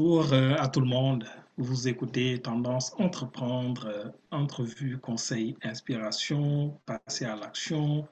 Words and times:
Bonjour 0.00 0.32
euh, 0.32 0.54
à 0.56 0.68
tout 0.68 0.78
le 0.80 0.86
monde. 0.86 1.24
Vous 1.56 1.88
écoutez 1.88 2.38
Tendance 2.40 2.94
Entreprendre, 2.98 3.86
euh, 3.86 4.04
entrevue, 4.30 4.96
conseil, 4.98 5.56
inspiration, 5.64 6.78
passer 6.86 7.24
à 7.24 7.34
l'action. 7.34 8.06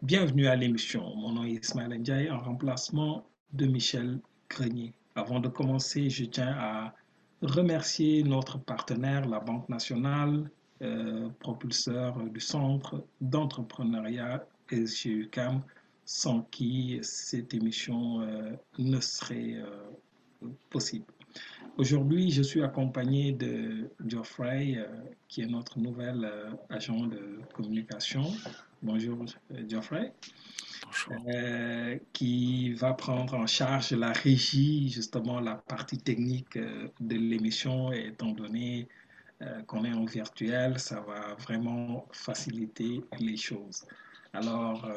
Bienvenue 0.00 0.46
à 0.46 0.56
l'émission. 0.56 1.14
Mon 1.16 1.32
nom 1.32 1.44
est 1.44 1.62
Ismaël 1.62 2.00
Ndiaye 2.00 2.30
en 2.30 2.38
remplacement 2.38 3.26
de 3.52 3.66
Michel 3.66 4.20
Grenier. 4.48 4.94
Avant 5.16 5.38
de 5.38 5.48
commencer, 5.48 6.08
je 6.08 6.24
tiens 6.24 6.56
à 6.58 6.94
remercier 7.42 8.22
notre 8.22 8.56
partenaire, 8.58 9.28
la 9.28 9.40
Banque 9.40 9.68
nationale, 9.68 10.50
euh, 10.80 11.28
propulseur 11.40 12.16
du 12.24 12.40
Centre 12.40 13.04
d'entrepreneuriat 13.20 14.46
SGUCAM, 14.72 15.60
sans 16.06 16.40
qui 16.50 16.98
cette 17.02 17.52
émission 17.52 18.26
ne 18.78 18.98
serait 19.00 19.56
possible. 20.70 21.04
Aujourd'hui, 21.78 22.32
je 22.32 22.42
suis 22.42 22.60
accompagné 22.60 23.30
de 23.30 23.88
Geoffrey, 24.04 24.74
euh, 24.76 24.88
qui 25.28 25.42
est 25.42 25.46
notre 25.46 25.78
nouvel 25.78 26.24
euh, 26.24 26.50
agent 26.70 27.06
de 27.06 27.38
communication. 27.54 28.24
Bonjour 28.82 29.24
Geoffrey. 29.68 30.12
Euh, 31.28 31.96
qui 32.12 32.72
va 32.72 32.94
prendre 32.94 33.34
en 33.34 33.46
charge 33.46 33.92
la 33.92 34.10
régie, 34.10 34.88
justement 34.88 35.38
la 35.38 35.54
partie 35.54 35.98
technique 35.98 36.58
de 36.58 37.14
l'émission, 37.14 37.92
étant 37.92 38.32
donné 38.32 38.88
qu'on 39.68 39.84
est 39.84 39.92
en 39.92 40.04
virtuel, 40.04 40.80
ça 40.80 41.00
va 41.00 41.34
vraiment 41.34 42.06
faciliter 42.10 43.04
les 43.20 43.36
choses. 43.36 43.84
Alors, 44.32 44.88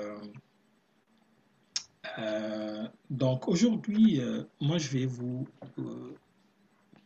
euh, 2.18 2.88
donc 3.10 3.48
aujourd'hui, 3.48 4.20
euh, 4.20 4.44
moi 4.60 4.78
je 4.78 4.90
vais 4.90 5.06
vous 5.06 5.48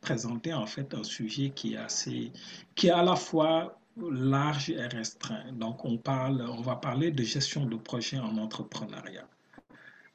euh, 0.06 0.16
présenter 0.16 0.54
en 0.54 0.66
fait 0.66 0.94
un 0.94 1.04
sujet 1.04 1.50
qui 1.50 1.74
est 1.74 1.78
assez, 1.78 2.32
qui 2.76 2.88
est 2.88 2.92
à 2.92 3.04
la 3.04 3.16
fois 3.16 3.80
large 3.98 4.70
et 4.70 4.88
restreint. 4.88 5.52
Donc 5.54 5.86
on 5.86 5.98
parle, 5.98 6.42
on 6.42 6.62
va 6.62 6.76
parler 6.76 7.12
de 7.12 7.24
gestion 7.24 7.66
de 7.66 7.76
projet 7.76 8.20
en 8.20 8.38
entrepreneuriat. 8.38 9.28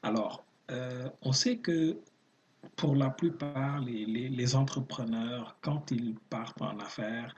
Alors, 0.03 0.45
on 1.23 1.33
sait 1.33 1.57
que 1.57 1.99
pour 2.77 2.95
la 2.95 3.11
plupart, 3.11 3.81
les, 3.81 4.55
entrepreneurs, 4.55 5.57
quand 5.63 5.91
ils 5.91 6.15
partent 6.29 6.63
en 6.63 6.79
affaires, 6.79 7.35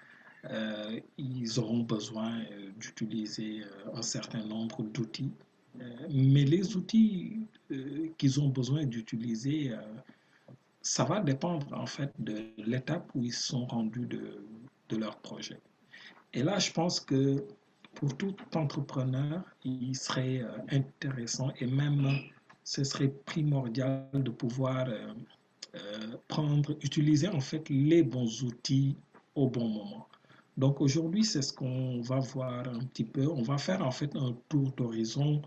ils 1.17 1.59
auront 1.59 1.81
besoin 1.81 2.43
d'utiliser 2.77 3.65
un 3.95 4.03
certain 4.03 4.45
nombre 4.45 4.83
d'outils 4.83 5.33
euh, 5.81 5.85
mais 6.11 6.45
les 6.45 6.77
outils 6.77 7.47
euh, 7.71 8.09
qu'ils 8.19 8.41
ont 8.41 8.49
besoin 8.49 8.85
d'utiliser, 8.85 9.73
euh, 9.73 9.77
ça 10.83 11.05
va 11.05 11.21
dépendre 11.21 11.67
en 11.73 11.87
fait 11.87 12.13
de 12.19 12.45
l'étape 12.59 13.11
où 13.15 13.23
ils 13.25 13.33
sont 13.33 13.67
rendus 13.67 14.07
de, 14.07 14.45
de 14.89 14.97
leur 14.97 15.17
projet. 15.19 15.61
Et 16.35 16.43
là, 16.43 16.59
je 16.59 16.73
pense 16.73 17.01
que 17.01 17.45
pour 17.95 18.17
tout 18.17 18.35
entrepreneur, 18.55 19.43
il 19.65 19.95
serait 19.95 20.43
intéressant 20.71 21.53
et 21.61 21.67
même 21.67 22.09
ce 22.65 22.85
serait 22.85 23.13
primordial 23.27 24.09
de 24.15 24.31
pouvoir 24.31 24.89
prendre, 26.29 26.77
utiliser 26.83 27.29
en 27.29 27.41
fait 27.41 27.69
les 27.69 28.03
bons 28.03 28.43
outils 28.45 28.97
au 29.35 29.49
bon 29.49 29.69
moment. 29.69 30.09
Donc 30.57 30.81
aujourd'hui, 30.81 31.25
c'est 31.25 31.43
ce 31.43 31.53
qu'on 31.53 32.01
va 32.03 32.21
voir 32.21 32.69
un 32.69 32.81
petit 32.81 33.05
peu. 33.05 33.27
On 33.27 33.43
va 33.43 33.59
faire 33.59 33.85
en 33.85 33.91
fait 33.91 34.15
un 34.17 34.37
tour 34.49 34.71
d'horizon 34.73 35.41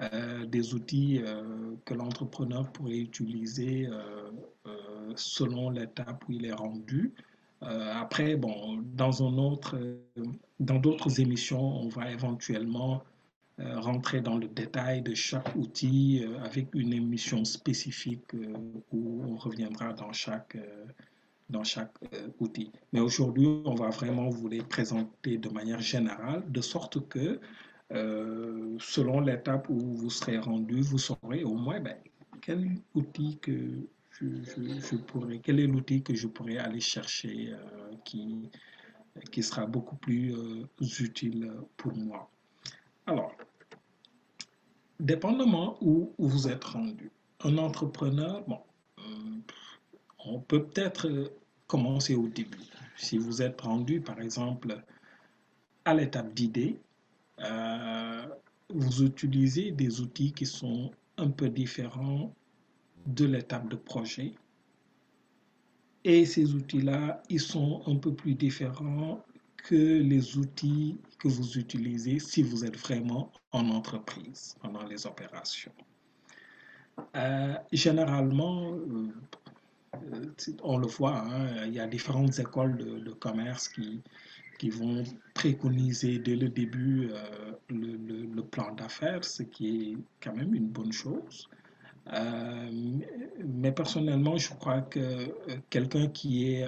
euh, 0.00 0.44
des 0.46 0.74
outils 0.74 1.20
euh, 1.22 1.74
que 1.84 1.94
l'entrepreneur 1.94 2.70
pourrait 2.72 2.98
utiliser 2.98 3.86
euh, 3.86 4.30
selon 5.16 5.70
l'étape 5.70 6.24
où 6.28 6.32
il 6.32 6.46
est 6.46 6.52
rendu. 6.52 7.12
après, 7.62 8.36
bon, 8.36 8.78
dans 8.94 9.22
un 9.22 9.36
autre, 9.36 9.78
dans 10.60 10.78
d'autres 10.78 11.20
émissions, 11.20 11.82
on 11.82 11.88
va 11.88 12.10
éventuellement 12.10 13.02
rentrer 13.58 14.22
dans 14.22 14.38
le 14.38 14.48
détail 14.48 15.02
de 15.02 15.14
chaque 15.14 15.54
outil 15.54 16.24
avec 16.42 16.74
une 16.74 16.94
émission 16.94 17.44
spécifique 17.44 18.32
où 18.92 19.22
on 19.26 19.36
reviendra 19.36 19.92
dans 19.92 20.12
chaque, 20.12 20.56
dans 21.50 21.64
chaque 21.64 21.92
outil. 22.38 22.70
Mais 22.94 23.00
aujourd'hui, 23.00 23.46
on 23.66 23.74
va 23.74 23.90
vraiment 23.90 24.30
vous 24.30 24.48
les 24.48 24.62
présenter 24.62 25.36
de 25.36 25.50
manière 25.50 25.80
générale, 25.80 26.42
de 26.50 26.60
sorte 26.62 27.06
que 27.08 27.38
euh, 27.92 28.76
selon 28.78 29.20
l'étape 29.20 29.68
où 29.68 29.78
vous 29.78 30.10
serez 30.10 30.38
rendu, 30.38 30.80
vous 30.80 30.98
saurez 30.98 31.42
au 31.42 31.54
moins 31.54 31.80
ben, 31.80 31.96
quel 32.40 32.68
outil 32.94 33.38
que 33.38 33.52
je, 34.20 34.96
pourrais, 34.96 35.38
quel 35.38 35.60
est 35.60 35.66
l'outil 35.66 36.02
que 36.02 36.14
je 36.14 36.26
pourrais 36.26 36.58
aller 36.58 36.80
chercher 36.80 37.52
euh, 37.52 37.96
qui, 38.04 38.50
qui 39.30 39.42
sera 39.42 39.66
beaucoup 39.66 39.96
plus 39.96 40.34
euh, 40.34 40.66
utile 41.00 41.52
pour 41.76 41.94
moi? 41.94 42.30
Alors, 43.06 43.34
dépendamment 44.98 45.78
où, 45.80 46.12
vous 46.18 46.48
êtes 46.48 46.64
rendu, 46.64 47.10
un 47.42 47.56
entrepreneur, 47.58 48.44
bon, 48.46 48.60
on 50.24 50.40
peut 50.40 50.64
peut-être 50.64 51.32
commencer 51.66 52.14
au 52.14 52.28
début. 52.28 52.58
Si 52.96 53.16
vous 53.16 53.42
êtes 53.42 53.60
rendu, 53.60 54.00
par 54.00 54.20
exemple, 54.20 54.82
à 55.84 55.94
l'étape 55.94 56.34
d'idée, 56.34 56.78
euh, 57.40 58.26
vous 58.68 59.02
utilisez 59.02 59.70
des 59.70 60.00
outils 60.00 60.32
qui 60.32 60.46
sont 60.46 60.90
un 61.16 61.30
peu 61.30 61.48
différents 61.48 62.34
de 63.06 63.24
l'étape 63.26 63.68
de 63.68 63.76
projet. 63.76 64.32
Et 66.04 66.24
ces 66.24 66.54
outils-là, 66.54 67.22
ils 67.28 67.40
sont 67.40 67.82
un 67.86 67.96
peu 67.96 68.14
plus 68.14 68.34
différents 68.34 69.22
que 69.56 70.00
les 70.02 70.38
outils 70.38 70.96
que 71.18 71.28
vous 71.28 71.58
utilisez 71.58 72.18
si 72.18 72.42
vous 72.42 72.64
êtes 72.64 72.78
vraiment 72.78 73.30
en 73.52 73.68
entreprise 73.68 74.56
pendant 74.60 74.84
les 74.86 75.06
opérations. 75.06 75.72
Euh, 77.16 77.54
généralement, 77.72 78.72
euh, 78.72 80.32
on 80.62 80.78
le 80.78 80.86
voit, 80.86 81.18
hein, 81.18 81.66
il 81.66 81.74
y 81.74 81.80
a 81.80 81.86
différentes 81.86 82.38
écoles 82.38 83.02
de 83.04 83.12
commerce 83.12 83.68
qui, 83.68 84.02
qui 84.60 84.68
vont 84.68 85.04
préconiser 85.32 86.18
dès 86.18 86.36
le 86.36 86.50
début 86.50 87.08
euh, 87.10 87.52
le, 87.70 88.42
plan 88.42 88.74
d'affaires, 88.74 89.24
ce 89.24 89.42
qui 89.42 89.92
est 89.92 89.96
quand 90.22 90.36
même 90.36 90.54
une 90.54 90.68
bonne 90.68 90.92
chose. 90.92 91.48
Euh, 92.12 92.70
mais 93.44 93.72
personnellement, 93.72 94.36
je 94.36 94.50
crois 94.54 94.80
que 94.82 94.98
euh, 94.98 95.26
quelqu'un 95.68 96.08
qui 96.08 96.54
est, 96.54 96.66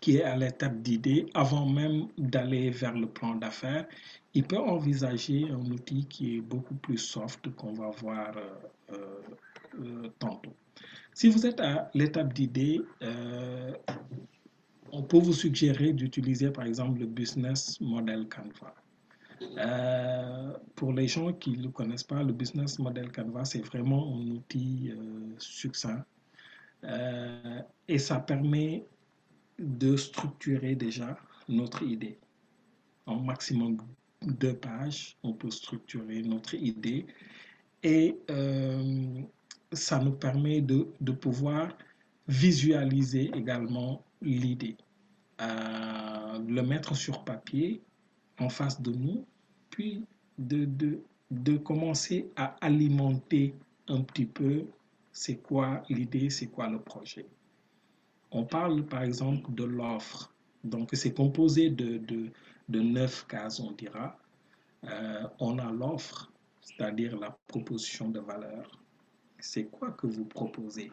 qui 0.00 0.16
est 0.16 0.22
à 0.22 0.36
l'étape 0.36 0.80
d'idée, 0.80 1.26
avant 1.34 1.66
même 1.66 2.08
d'aller 2.16 2.70
vers 2.70 2.94
le 2.94 3.06
plan 3.06 3.34
d'affaires, 3.34 3.86
il 4.32 4.44
peut 4.44 4.58
envisager 4.58 5.50
un 5.50 5.70
outil 5.70 6.06
qui 6.06 6.36
est 6.36 6.40
beaucoup 6.40 6.74
plus 6.74 6.98
soft 6.98 7.50
qu'on 7.56 7.72
va 7.74 7.90
voir 7.90 8.34
tantôt. 10.18 10.54
Si 11.12 11.28
vous 11.28 11.46
êtes 11.46 11.60
à 11.60 11.90
l'étape 11.94 12.32
d'idée, 12.32 12.80
on 14.94 15.02
peut 15.02 15.18
vous 15.18 15.32
suggérer 15.32 15.92
d'utiliser 15.92 16.50
par 16.50 16.64
exemple 16.64 17.00
le 17.00 17.06
business 17.06 17.80
model 17.80 18.28
Canva. 18.28 18.74
Euh, 19.42 20.52
pour 20.74 20.92
les 20.92 21.08
gens 21.08 21.32
qui 21.32 21.56
ne 21.56 21.62
le 21.64 21.68
connaissent 21.70 22.04
pas, 22.04 22.22
le 22.22 22.32
business 22.32 22.78
model 22.78 23.10
Canva, 23.12 23.44
c'est 23.44 23.64
vraiment 23.64 24.16
un 24.16 24.26
outil 24.28 24.90
euh, 24.90 25.34
succinct. 25.38 26.04
Euh, 26.84 27.60
et 27.88 27.98
ça 27.98 28.20
permet 28.20 28.84
de 29.58 29.96
structurer 29.96 30.74
déjà 30.74 31.16
notre 31.48 31.82
idée. 31.82 32.18
En 33.06 33.20
maximum 33.20 33.78
deux 34.22 34.54
pages, 34.54 35.16
on 35.22 35.32
peut 35.32 35.50
structurer 35.50 36.22
notre 36.22 36.54
idée. 36.54 37.06
Et 37.82 38.18
euh, 38.30 39.22
ça 39.72 39.98
nous 39.98 40.12
permet 40.12 40.60
de, 40.60 40.84
pouvoir 41.12 41.76
visualiser 42.26 43.30
également 43.34 44.02
l'idée, 44.22 44.76
le 45.38 46.62
mettre 46.62 46.96
sur 46.96 47.22
papier 47.24 47.82
en 48.38 48.48
face 48.48 48.80
de 48.80 48.92
nous, 48.92 49.24
puis 49.70 50.04
de, 50.38 50.64
de, 50.64 51.00
de 51.30 51.56
commencer 51.56 52.30
à 52.36 52.56
alimenter 52.60 53.54
un 53.88 54.00
petit 54.02 54.26
peu 54.26 54.64
c'est 55.14 55.36
quoi 55.36 55.82
l'idée, 55.88 56.28
c'est 56.28 56.48
quoi 56.48 56.68
le 56.68 56.80
projet. 56.80 57.26
On 58.32 58.44
parle 58.44 58.84
par 58.84 59.02
exemple 59.04 59.52
de 59.52 59.64
l'offre. 59.64 60.32
Donc 60.64 60.90
c'est 60.92 61.14
composé 61.14 61.70
de, 61.70 61.98
de, 61.98 62.30
de, 62.68 62.80
neuf 62.80 63.24
cases, 63.28 63.60
on 63.60 63.70
dira. 63.70 64.18
Euh, 64.82 65.28
on 65.38 65.58
a 65.58 65.70
l'offre, 65.70 66.32
c'est-à-dire 66.60 67.16
la 67.18 67.38
proposition 67.46 68.08
de 68.08 68.18
valeur. 68.18 68.80
C'est 69.38 69.66
quoi 69.66 69.92
que 69.92 70.08
vous 70.08 70.24
proposez? 70.24 70.90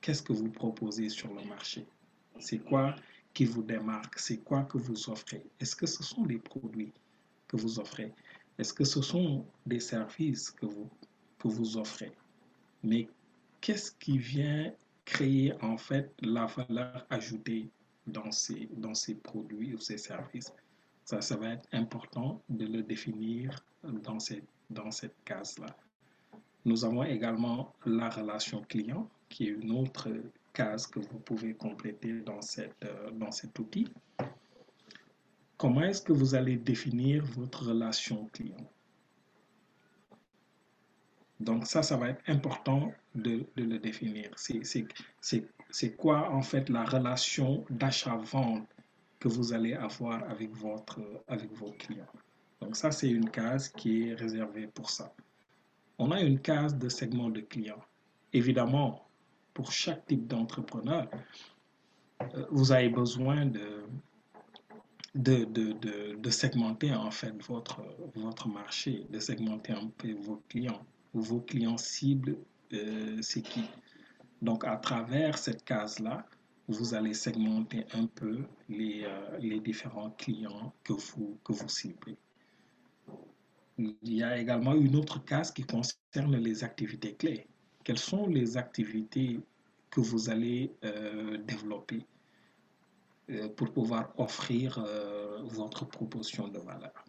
Qu'est-ce 0.00 0.22
que 0.22 0.32
vous 0.32 0.48
proposez 0.48 1.10
sur 1.10 1.28
le 1.34 1.44
marché? 1.44 1.86
C'est 2.38 2.60
quoi 2.60 2.94
qui 3.32 3.44
vous 3.44 3.62
démarque 3.62 4.18
C'est 4.18 4.38
quoi 4.38 4.64
que 4.64 4.78
vous 4.78 5.08
offrez? 5.10 5.44
Est-ce 5.60 5.76
que 5.76 5.86
ce 5.86 6.02
sont 6.02 6.24
des 6.24 6.38
produits 6.38 6.92
que 7.48 7.56
vous 7.56 7.78
offrez? 7.78 8.12
Est-ce 8.58 8.72
que 8.72 8.84
ce 8.84 9.00
sont 9.00 9.46
des 9.66 9.80
services 9.80 10.50
que 10.50 10.66
vous, 10.66 10.88
que 11.38 11.48
vous 11.48 11.76
offrez? 11.76 12.12
Mais 12.82 13.08
qu'est-ce 13.60 13.92
qui 13.92 14.18
vient 14.18 14.72
créer 15.04 15.52
en 15.62 15.76
fait 15.76 16.12
la 16.20 16.46
valeur 16.46 17.06
ajoutée 17.10 17.70
dans 18.06 18.30
ces, 18.30 18.68
dans 18.76 18.94
ces 18.94 19.14
produits 19.14 19.74
ou 19.74 19.78
ces 19.78 19.98
services? 19.98 20.52
Ça, 21.04 21.20
ça 21.20 21.36
va 21.36 21.54
être 21.54 21.68
important 21.72 22.42
de 22.48 22.66
le 22.66 22.82
définir 22.82 23.64
dans 23.82 24.20
cette, 24.20 24.44
dans 24.68 24.90
cette 24.90 25.16
case-là. 25.24 25.74
Nous 26.64 26.84
avons 26.84 27.02
également 27.04 27.74
la 27.86 28.10
relation 28.10 28.62
client, 28.68 29.08
qui 29.28 29.46
est 29.46 29.50
une 29.50 29.72
autre 29.72 30.08
case 30.52 30.86
que 30.86 31.00
vous 31.00 31.18
pouvez 31.18 31.54
compléter 31.54 32.20
dans, 32.20 32.42
cette, 32.42 32.86
dans 33.14 33.30
cet 33.30 33.58
outil. 33.58 33.88
Comment 35.56 35.82
est-ce 35.82 36.02
que 36.02 36.12
vous 36.12 36.34
allez 36.34 36.56
définir 36.56 37.24
votre 37.24 37.66
relation 37.66 38.26
client? 38.32 38.70
Donc 41.38 41.66
ça, 41.66 41.82
ça 41.82 41.96
va 41.96 42.10
être 42.10 42.22
important 42.28 42.92
de, 43.14 43.46
de 43.56 43.64
le 43.64 43.78
définir. 43.78 44.30
C'est 44.36 45.96
quoi 45.96 46.30
en 46.30 46.42
fait 46.42 46.68
la 46.68 46.84
relation 46.84 47.64
d'achat-vente 47.70 48.68
que 49.18 49.28
vous 49.28 49.52
allez 49.52 49.74
avoir 49.74 50.22
avec, 50.30 50.50
votre, 50.52 51.00
avec 51.28 51.50
vos 51.52 51.72
clients? 51.72 52.12
Donc 52.60 52.76
ça, 52.76 52.90
c'est 52.90 53.10
une 53.10 53.30
case 53.30 53.68
qui 53.68 54.08
est 54.08 54.14
réservée 54.14 54.66
pour 54.66 54.90
ça. 54.90 55.14
On 55.98 56.10
a 56.10 56.20
une 56.20 56.40
case 56.40 56.76
de 56.76 56.88
segment 56.88 57.30
de 57.30 57.40
clients. 57.40 57.82
Évidemment, 58.32 59.06
pour 59.54 59.72
chaque 59.72 60.06
type 60.06 60.26
d'entrepreneur, 60.26 61.08
euh, 62.22 62.46
vous 62.50 62.72
avez 62.72 62.88
besoin 62.88 63.46
de, 63.46 63.84
de, 65.14 65.44
de, 65.44 66.16
de, 66.16 66.30
segmenter 66.30 66.94
en 66.94 67.10
fait 67.10 67.34
votre, 67.44 67.82
votre 68.14 68.48
marché, 68.48 69.06
de 69.10 69.18
segmenter 69.18 69.72
un 69.72 69.88
peu 69.98 70.12
vos 70.12 70.42
clients. 70.48 70.84
Vos 71.12 71.40
clients 71.40 71.78
cibles, 71.78 72.36
euh, 72.72 73.18
c'est 73.20 73.42
qui? 73.42 73.64
Donc 74.42 74.64
à 74.64 74.76
travers 74.76 75.36
cette 75.38 75.64
case-là, 75.64 76.26
vous 76.68 76.94
allez 76.94 77.14
segmenter 77.14 77.84
un 77.94 78.06
peu 78.06 78.44
les, 78.68 79.02
euh, 79.04 79.38
les 79.40 79.60
différents 79.60 80.10
clients 80.10 80.72
que 80.84 80.92
vous, 80.92 81.38
que 81.44 81.52
vous 81.52 81.68
ciblez. 81.68 82.16
Il 83.78 84.14
y 84.14 84.22
a 84.22 84.38
également 84.38 84.74
une 84.74 84.94
autre 84.94 85.24
case 85.24 85.50
qui 85.50 85.64
concerne 85.64 86.36
les 86.36 86.62
activités 86.62 87.14
clés. 87.14 87.46
Quelles 87.90 87.98
sont 87.98 88.28
les 88.28 88.56
activités 88.56 89.40
que 89.90 89.98
vous 89.98 90.30
allez 90.30 90.72
euh, 90.84 91.38
développer 91.38 92.06
euh, 93.30 93.48
pour 93.48 93.72
pouvoir 93.72 94.12
offrir 94.16 94.78
euh, 94.78 95.42
votre 95.42 95.84
proposition 95.86 96.46
de 96.46 96.60
valeur? 96.60 97.04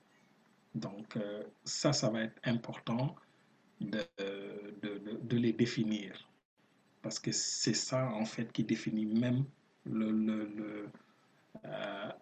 Donc, 0.73 1.19
ça, 1.63 1.93
ça 1.93 2.09
va 2.09 2.21
être 2.23 2.39
important 2.45 3.15
de, 3.79 4.03
les 5.29 5.53
définir 5.53 6.27
parce 7.03 7.19
que 7.19 7.31
c'est 7.31 7.75
ça 7.75 8.09
en 8.13 8.25
fait 8.25 8.51
qui 8.51 8.63
définit 8.63 9.05
même 9.05 9.45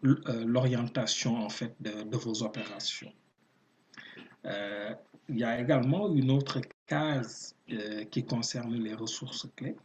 l'orientation 0.03 1.37
en 1.37 1.49
fait 1.49 1.73
de, 1.79 2.17
vos 2.17 2.43
opérations. 2.43 3.13
Il 4.43 5.37
y 5.37 5.45
a 5.45 5.61
également 5.61 6.13
une 6.13 6.29
autre 6.31 6.59
case 6.89 7.55
euh, 7.71 8.03
qui 8.05 8.25
concerne 8.25 8.73
les 8.73 8.95
ressources 8.95 9.47
clés. 9.55 9.77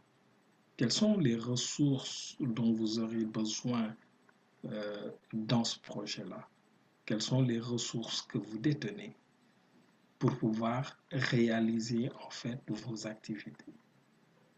Quelles 0.75 0.91
sont 0.91 1.17
les 1.17 1.37
ressources 1.37 2.35
dont 2.39 2.73
vous 2.73 2.99
aurez 2.99 3.25
besoin 3.25 3.95
euh, 4.65 5.11
dans 5.31 5.63
ce 5.63 5.79
projet-là? 5.79 6.49
Quelles 7.05 7.21
sont 7.21 7.43
les 7.43 7.59
ressources 7.59 8.23
que 8.23 8.39
vous 8.39 8.57
détenez 8.57 9.15
pour 10.17 10.35
pouvoir 10.37 10.97
réaliser 11.11 12.09
en 12.25 12.29
fait 12.31 12.59
vos 12.67 13.05
activités? 13.05 13.73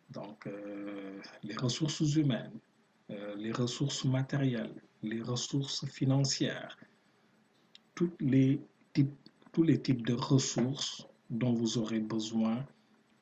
Donc, 0.09 0.47
euh, 0.47 1.21
les 1.43 1.57
ressources 1.57 2.15
humaines, 2.15 2.57
les 3.37 3.51
ressources 3.51 4.03
matérielles, 4.05 4.81
les 5.01 5.21
ressources 5.21 5.85
financières, 5.85 6.77
tous 7.95 8.11
les, 8.19 8.61
types, 8.93 9.15
tous 9.51 9.63
les 9.63 9.81
types 9.81 10.05
de 10.05 10.13
ressources 10.13 11.07
dont 11.29 11.53
vous 11.53 11.77
aurez 11.77 11.99
besoin 11.99 12.65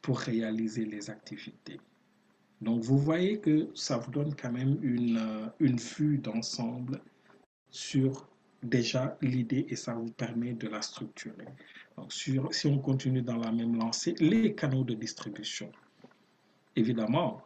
pour 0.01 0.19
réaliser 0.19 0.85
les 0.85 1.09
activités. 1.09 1.79
Donc, 2.61 2.81
vous 2.81 2.97
voyez 2.97 3.39
que 3.39 3.69
ça 3.73 3.97
vous 3.97 4.11
donne 4.11 4.35
quand 4.35 4.51
même 4.51 4.77
une, 4.81 5.51
une 5.59 5.77
vue 5.77 6.17
d'ensemble 6.17 7.01
sur 7.69 8.27
déjà 8.63 9.17
l'idée 9.21 9.65
et 9.69 9.75
ça 9.75 9.93
vous 9.93 10.11
permet 10.11 10.53
de 10.53 10.67
la 10.67 10.81
structurer. 10.81 11.47
Donc, 11.97 12.11
si 12.13 12.67
on 12.67 12.79
continue 12.79 13.21
dans 13.21 13.37
la 13.37 13.51
même 13.51 13.75
lancée, 13.77 14.15
les 14.19 14.55
canaux 14.55 14.83
de 14.83 14.93
distribution. 14.93 15.71
Évidemment, 16.75 17.41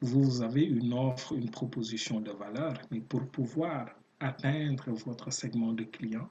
vous 0.00 0.42
avez 0.42 0.62
une 0.62 0.92
offre, 0.92 1.32
une 1.32 1.50
proposition 1.50 2.20
de 2.20 2.30
valeur, 2.32 2.74
mais 2.90 3.00
pour 3.00 3.26
pouvoir 3.28 3.88
atteindre 4.20 4.90
votre 4.90 5.32
segment 5.32 5.72
de 5.72 5.84
clients, 5.84 6.28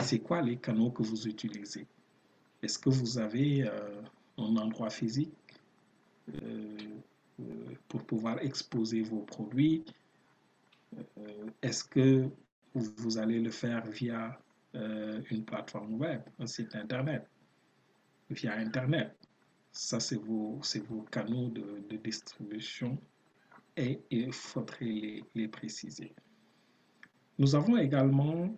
c'est 0.00 0.20
quoi 0.20 0.42
les 0.42 0.56
canaux 0.56 0.90
que 0.90 1.02
vous 1.02 1.26
utilisez? 1.26 1.86
Est-ce 2.62 2.78
que 2.78 2.90
vous 2.90 3.18
avez 3.18 3.66
euh, 3.66 4.02
un 4.38 4.56
endroit 4.56 4.90
physique 4.90 5.34
euh, 6.28 6.76
euh, 7.40 7.74
pour 7.88 8.04
pouvoir 8.04 8.38
exposer 8.40 9.02
vos 9.02 9.20
produits? 9.20 9.84
Est-ce 11.62 11.84
que 11.84 12.28
vous 12.74 13.18
allez 13.18 13.40
le 13.40 13.50
faire 13.50 13.84
via 13.86 14.38
une 14.74 15.44
plateforme 15.44 15.94
web, 15.94 16.20
un 16.38 16.46
site 16.46 16.74
Internet? 16.74 17.26
Via 18.28 18.54
Internet 18.56 19.16
ça, 19.72 20.00
c'est 20.00 20.16
vos, 20.16 20.60
canaux 21.10 21.48
de, 21.48 21.96
distribution 21.96 22.98
et 23.74 24.02
il 24.10 24.30
faudrait 24.32 25.22
les, 25.34 25.48
préciser. 25.48 26.14
Nous 27.38 27.54
avons 27.54 27.78
également 27.78 28.54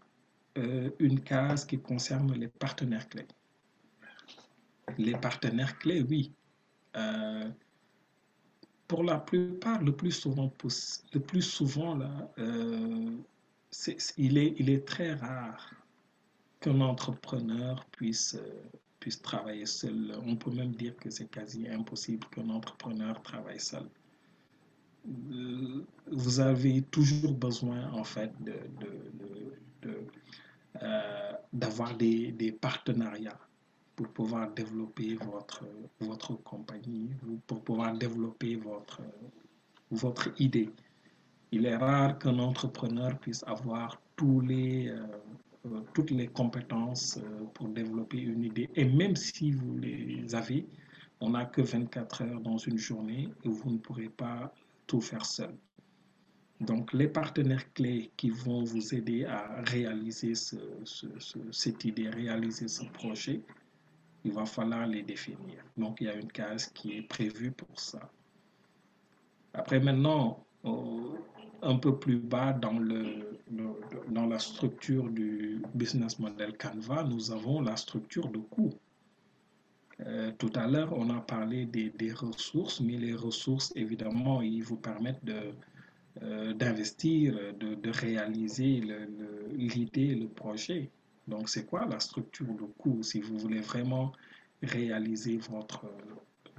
une 0.56 1.20
case 1.20 1.64
qui 1.64 1.78
concerne 1.78 2.32
les 2.34 2.48
partenaires 2.48 3.08
clés. 3.08 3.28
Les 4.98 5.12
partenaires 5.12 5.78
clés, 5.78 6.02
oui. 6.02 6.32
Euh, 6.96 7.50
pour 8.86 9.02
la 9.02 9.18
plupart, 9.18 9.82
le 9.82 9.92
plus 9.92 10.12
souvent, 10.12 10.52
le 11.12 11.20
plus 11.20 11.42
souvent 11.42 11.96
là, 11.96 12.30
euh, 12.38 13.10
il, 14.16 14.38
est, 14.38 14.86
très 14.86 15.14
rare 15.14 15.74
qu'un 16.60 16.80
entrepreneur 16.80 17.84
puisse 17.86 18.38
puisse 19.04 19.20
travailler 19.20 19.66
seul. 19.66 20.16
On 20.24 20.34
peut 20.34 20.50
même 20.50 20.74
dire 20.74 20.96
que 20.96 21.10
c'est 21.10 21.30
quasi 21.30 21.68
impossible 21.68 22.26
qu'un 22.30 22.48
entrepreneur 22.48 23.20
travaille 23.22 23.60
seul. 23.60 23.86
Euh, 25.06 25.84
vous 26.10 26.40
avez 26.40 26.80
toujours 26.90 27.34
besoin, 27.34 27.92
en 27.92 28.04
fait, 28.04 28.32
d'avoir 31.52 31.96
de, 31.98 32.06
de, 32.06 32.30
de, 32.32 32.32
des, 32.32 32.32
des, 32.32 32.52
partenariats 32.52 33.38
pour 33.96 34.08
pouvoir 34.08 34.52
développer 34.52 35.14
votre, 35.14 35.64
votre 36.00 36.34
compagnie, 36.42 37.10
pour 37.46 37.62
pouvoir 37.62 37.96
développer 37.96 38.56
votre, 38.56 39.00
votre 39.90 40.30
idée. 40.40 40.70
Il 41.52 41.66
est 41.66 41.76
rare 41.76 42.18
qu'un 42.18 42.38
entrepreneur 42.38 43.16
puisse 43.18 43.44
avoir 43.44 44.00
tous 44.16 44.40
les, 44.40 44.88
euh, 44.88 45.06
euh, 45.66 45.80
toutes 45.94 46.10
les 46.10 46.26
compétences 46.26 47.18
euh, 47.18 47.44
pour 47.54 47.68
développer 47.68 48.18
une 48.18 48.44
idée. 48.44 48.68
Et 48.74 48.84
même 48.84 49.16
si 49.16 49.52
vous 49.52 49.76
les 49.76 50.34
avez, 50.34 50.66
on 51.20 51.30
n'a 51.30 51.46
que 51.46 51.62
24 51.62 52.22
heures 52.22 52.40
dans 52.40 52.58
une 52.58 52.78
journée 52.78 53.28
et 53.44 53.48
vous 53.48 53.70
ne 53.70 53.78
pourrez 53.78 54.08
pas 54.08 54.52
tout 54.86 55.00
faire 55.00 55.24
seul. 55.24 55.54
Donc, 56.60 56.92
les 56.92 57.08
partenaires 57.08 57.72
clés 57.72 58.10
qui 58.16 58.30
vont 58.30 58.62
vous 58.62 58.94
aider 58.94 59.24
à 59.24 59.60
réaliser 59.62 60.34
cette 60.34 61.84
idée, 61.84 62.08
réaliser 62.08 62.68
ce 62.68 62.84
projet, 62.84 63.40
il 64.24 64.32
va 64.32 64.46
falloir 64.46 64.86
les 64.86 65.02
définir. 65.02 65.64
Donc, 65.76 66.00
il 66.00 66.06
y 66.06 66.10
a 66.10 66.14
une 66.14 66.32
case 66.32 66.66
qui 66.68 66.96
est 66.96 67.02
prévue 67.02 67.50
pour 67.50 67.78
ça. 67.78 68.10
Après, 69.52 69.80
maintenant, 69.80 70.44
un 71.62 71.76
peu 71.76 71.96
plus 71.98 72.18
bas 72.18 72.52
dans, 72.52 72.78
le, 72.78 73.38
dans 74.08 74.26
la 74.26 74.38
structure 74.38 75.08
du 75.08 75.62
business 75.74 76.18
model 76.18 76.56
Canva, 76.56 77.04
nous 77.04 77.30
avons 77.30 77.60
la 77.60 77.76
structure 77.76 78.28
de 78.28 78.38
coût. 78.38 78.72
Euh, 80.00 80.32
tout 80.38 80.50
à 80.54 80.66
l'heure, 80.66 80.92
on 80.96 81.08
a 81.10 81.20
parlé 81.20 81.66
des, 81.66 82.12
ressources, 82.12 82.80
mais 82.80 82.96
les 82.96 83.14
ressources, 83.14 83.72
évidemment, 83.76 84.42
ils 84.42 84.62
vous 84.62 84.76
permettent 84.76 85.24
de, 85.24 85.54
euh, 86.22 86.52
d'investir, 86.52 87.38
de, 87.58 87.74
de, 87.74 87.90
réaliser 87.90 88.82
l'idée, 89.52 90.14
le, 90.16 90.26
projet. 90.26 90.90
Donc, 91.26 91.48
c'est 91.48 91.64
quoi 91.64 91.86
la 91.86 92.00
structure 92.00 92.46
de 92.54 92.64
coût 92.78 93.02
si 93.02 93.20
vous 93.20 93.38
voulez 93.38 93.60
vraiment 93.60 94.12
réaliser 94.62 95.38
votre, 95.38 95.86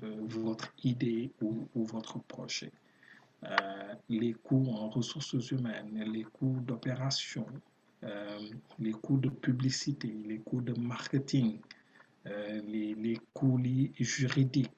euh, 0.04 0.16
votre 0.22 0.74
idée 0.84 1.32
ou, 1.42 1.68
votre 1.76 2.20
projet? 2.20 2.72
Euh, 3.44 3.94
les 4.10 4.34
coûts 4.34 4.68
en 4.72 4.90
ressources 4.90 5.52
humaines, 5.52 6.04
les 6.12 6.24
coûts 6.24 6.60
d'opération, 6.66 7.46
euh, 8.04 8.40
les 8.80 8.92
coûts 8.92 9.18
de 9.18 9.30
publicité, 9.30 10.08
les 10.26 10.40
coûts 10.40 10.62
de 10.62 10.74
marketing, 10.80 11.60
les, 12.26 12.96
les, 12.96 13.20
coûts 13.36 13.62
juridiques, 14.00 14.72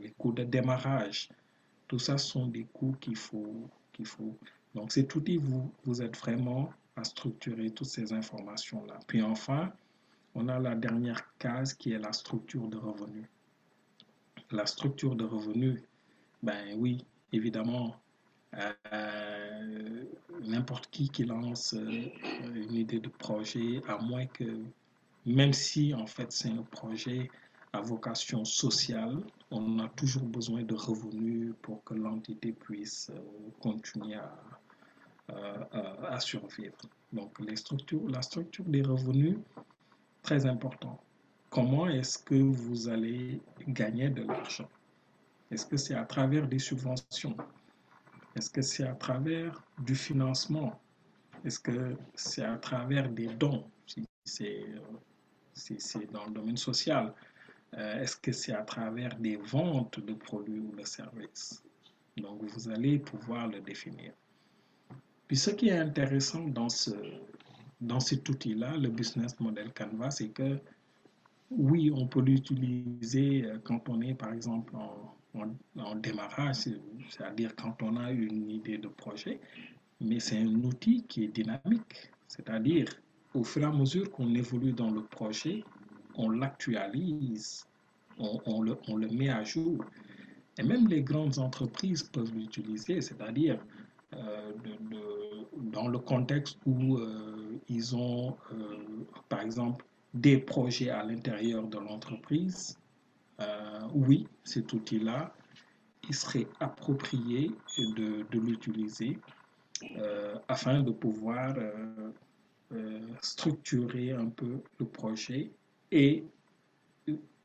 les 0.00 0.10
coûts 0.16 0.32
de 0.32 0.44
démarrage. 0.44 1.28
Tout 1.88 1.98
ça 1.98 2.16
sont 2.16 2.46
des 2.46 2.66
coûts 2.72 2.96
qu'il 2.98 3.16
faut, 3.16 3.68
qu'il 3.92 4.06
faut. 4.06 4.34
Donc 4.74 4.92
cet 4.92 5.14
outil 5.14 5.36
vous, 5.36 5.70
vous 5.84 6.00
aide 6.00 6.16
vraiment 6.16 6.72
à 6.96 7.04
structurer 7.04 7.70
toutes 7.70 7.88
ces 7.88 8.12
informations-là. 8.12 8.98
Puis 9.06 9.22
enfin, 9.22 9.72
on 10.34 10.48
a 10.48 10.58
la 10.58 10.74
dernière 10.74 11.36
case 11.38 11.74
qui 11.74 11.92
est 11.92 11.98
la 11.98 12.12
structure 12.12 12.68
de 12.68 12.76
revenus. 12.76 13.26
La 14.50 14.66
structure 14.66 15.16
de 15.16 15.24
revenus, 15.24 15.80
ben 16.42 16.74
oui, 16.76 17.04
évidemment, 17.32 17.96
euh, 18.54 20.04
n'importe 20.42 20.88
qui 20.90 21.08
qui 21.08 21.24
lance 21.24 21.74
euh, 21.74 22.10
une 22.54 22.74
idée 22.74 23.00
de 23.00 23.08
projet, 23.08 23.80
à 23.88 23.96
moins 23.98 24.26
que, 24.26 24.44
même 25.24 25.52
si 25.54 25.94
en 25.94 26.06
fait 26.06 26.30
c'est 26.32 26.50
un 26.50 26.62
projet 26.62 27.30
à 27.72 27.80
vocation 27.80 28.44
sociale, 28.44 29.22
on 29.50 29.78
a 29.78 29.88
toujours 29.88 30.24
besoin 30.24 30.62
de 30.62 30.74
revenus 30.74 31.54
pour 31.62 31.82
que 31.84 31.94
l'entité 31.94 32.52
puisse 32.52 33.10
euh, 33.10 33.20
continuer 33.60 34.16
à, 34.16 34.34
à, 35.28 36.20
survivre. 36.20 36.76
Donc 37.12 37.38
la 37.40 38.22
structure 38.22 38.64
des 38.64 38.82
revenus, 38.82 39.38
très 40.22 40.46
important. 40.46 41.02
Comment 41.50 41.86
est-ce 41.88 42.18
que 42.18 42.34
vous 42.34 42.88
allez 42.88 43.40
gagner 43.68 44.08
de 44.08 44.22
l'argent? 44.22 44.68
Est-ce 45.50 45.66
que 45.66 45.76
c'est 45.76 45.94
à 45.94 46.04
travers 46.04 46.46
des 46.46 46.58
subventions? 46.58 47.36
Est-ce 48.34 48.48
que 48.48 48.62
c'est 48.62 48.84
à 48.86 48.94
travers 48.94 49.62
du 49.78 49.94
financement? 49.94 50.80
Est-ce 51.44 51.58
que 51.58 51.96
c'est 52.14 52.44
à 52.44 52.56
travers 52.56 53.08
des 53.10 53.26
dons? 53.26 53.64
Si 53.86 54.06
c'est 55.78 56.10
dans 56.12 56.24
le 56.24 56.32
domaine 56.32 56.56
social 56.56 57.12
euh, 57.74 58.00
Est-ce 58.00 58.16
que 58.16 58.32
c'est 58.32 58.52
à 58.52 58.62
travers 58.62 59.16
des 59.16 59.36
ventes 59.36 60.00
de 60.00 60.14
produits 60.14 60.60
ou 60.60 60.74
de 60.74 60.84
services? 60.84 61.62
Donc 62.16 62.42
vous 62.42 62.68
allez 62.68 62.98
pouvoir 62.98 63.48
le 63.48 63.60
définir. 63.60 64.12
Ce 65.34 65.50
qui 65.50 65.68
est 65.68 65.78
intéressant 65.78 66.46
dans, 66.48 66.68
ce, 66.68 66.90
dans 67.80 68.00
cet 68.00 68.28
outil-là, 68.28 68.76
le 68.76 68.88
Business 68.88 69.38
Model 69.40 69.72
Canvas, 69.72 70.12
c'est 70.12 70.28
que 70.28 70.58
oui, 71.50 71.90
on 71.94 72.06
peut 72.06 72.20
l'utiliser 72.20 73.44
euh, 73.44 73.58
quand 73.62 73.88
on 73.88 74.00
est 74.00 74.14
par 74.14 74.32
exemple 74.32 74.74
en, 74.74 75.96
démarrage, 75.96 76.68
c'est-à-dire 77.08 77.54
quand 77.56 77.82
on 77.82 77.96
a 77.96 78.10
une 78.10 78.50
idée 78.50 78.78
de 78.78 78.88
projet, 78.88 79.40
mais 80.00 80.20
c'est 80.20 80.38
un 80.38 80.54
outil 80.64 81.04
qui 81.08 81.24
est 81.24 81.28
dynamique, 81.28 82.10
c'est-à-dire 82.28 82.86
au 83.34 83.44
fur 83.44 83.62
et 83.62 83.66
à 83.66 83.70
mesure 83.70 84.10
qu'on 84.10 84.34
évolue 84.34 84.72
dans 84.72 84.90
le 84.90 85.02
projet, 85.02 85.64
on 86.16 86.30
l'actualise, 86.30 87.66
on, 88.18 88.62
le, 88.62 89.08
met 89.08 89.30
à 89.30 89.42
jour. 89.42 89.84
Et 90.58 90.62
même 90.62 90.86
les 90.88 91.02
grandes 91.02 91.38
entreprises 91.38 92.02
peuvent 92.02 92.34
l'utiliser, 92.34 93.00
c'est-à-dire 93.00 93.58
euh, 94.14 94.52
dans 95.56 95.88
le 95.88 95.98
contexte 95.98 96.58
où 96.66 96.96
euh, 96.96 97.58
ils 97.68 97.96
ont, 97.96 98.36
euh, 98.52 99.04
par 99.28 99.40
exemple, 99.40 99.84
des 100.14 100.38
projets 100.38 100.90
à 100.90 101.02
l'intérieur 101.02 101.66
de 101.66 101.78
l'entreprise, 101.78 102.78
oui, 103.92 104.28
cet 104.44 104.72
outil-là, 104.72 105.34
il 106.08 106.14
serait 106.14 106.46
approprié 106.60 107.50
de, 107.76 108.24
l'utiliser 108.38 109.18
afin 110.46 110.80
de 110.80 110.92
pouvoir 110.92 111.56
structurer 113.20 114.12
un 114.12 114.28
peu 114.28 114.62
le 114.78 114.86
projet 114.86 115.50
et 115.90 116.24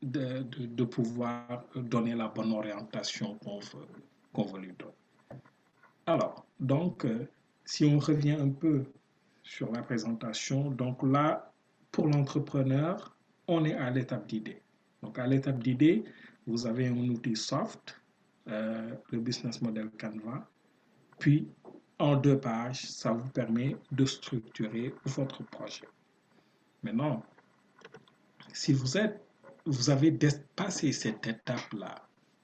de, 0.02 0.84
pouvoir 0.84 1.64
donner 1.74 2.14
la 2.14 2.28
bonne 2.28 2.52
orientation 2.52 3.34
qu'on 3.38 3.58
veut, 3.58 4.52
veut, 4.52 4.60
lui 4.60 4.72
donner. 4.78 4.92
Alors, 6.06 6.46
donc, 6.60 7.06
si 7.64 7.84
on 7.84 7.98
revient 7.98 8.36
un 8.40 8.50
peu 8.50 8.84
sur 9.42 9.70
la 9.72 9.82
présentation, 9.82 10.70
donc 10.70 11.02
là, 11.02 11.52
pour 11.92 12.06
l'entrepreneur, 12.06 13.16
on 13.46 13.64
est 13.64 13.74
à 13.74 13.90
l'étape 13.90 14.26
d'idée. 14.26 14.62
Donc, 15.02 15.18
à 15.18 15.26
l'étape 15.26 15.62
d'idée, 15.62 16.04
vous 16.46 16.66
avez 16.66 16.88
un 16.88 17.08
outil 17.08 17.36
soft, 17.36 18.00
euh, 18.48 18.94
le 19.10 19.20
business 19.20 19.60
model 19.62 19.90
Canva. 19.98 20.48
Puis, 21.18 21.48
en 21.98 22.16
deux 22.16 22.38
pages, 22.38 22.86
ça 22.86 23.12
vous 23.12 23.28
permet 23.30 23.76
de 23.90 24.04
structurer 24.04 24.94
votre 25.04 25.42
projet. 25.44 25.88
Maintenant, 26.82 27.24
si 28.52 28.72
vous 28.72 28.96
êtes, 28.96 29.20
vous 29.66 29.90
avez 29.90 30.10
dépassé 30.10 30.92
cette 30.92 31.26
étape-là 31.26 31.94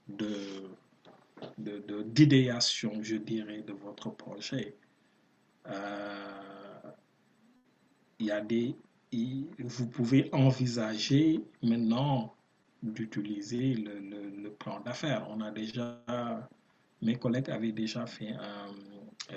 de, 0.08 0.68
d'idéation, 1.58 3.02
je 3.02 3.16
dirais, 3.16 3.62
de 3.62 3.72
votre 3.72 4.10
projet, 4.10 4.76
euh, 5.66 6.34
y 8.20 8.30
a 8.30 8.40
des, 8.40 8.76
vous 9.58 9.86
pouvez 9.88 10.28
envisager 10.32 11.40
maintenant 11.62 12.34
d'utiliser 12.82 13.74
le, 13.74 14.50
plan 14.58 14.80
d'affaires. 14.80 15.26
On 15.30 15.40
a 15.40 15.50
déjà, 15.50 16.00
mes 17.02 17.16
collègues 17.16 17.50
avaient 17.50 17.72
déjà 17.72 18.06
fait 18.06 18.34
euh, 19.32 19.36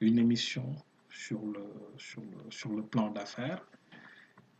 une 0.00 0.18
émission 0.18 0.76
sur 1.10 1.40
le, 1.44 1.64
sur 1.98 2.22
le, 2.22 2.50
sur 2.50 2.72
le 2.72 2.82
plan 2.82 3.10
d'affaires. 3.10 3.66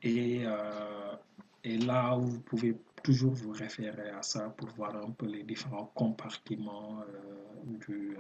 Et, 0.03 0.43
euh, 0.45 1.17
et 1.63 1.79
là, 1.79 2.17
vous 2.17 2.41
pouvez 2.41 2.77
toujours 3.07 3.33
vous 3.33 3.53
référer 3.53 4.11
à 4.11 4.23
ça 4.23 4.43
pour 4.57 4.69
voir 4.71 4.93
un 4.97 5.11
peu 5.11 5.27
les 5.27 5.43
différents 5.43 5.91
compartiments 5.95 7.01
euh, 7.01 7.79
du, 7.85 8.17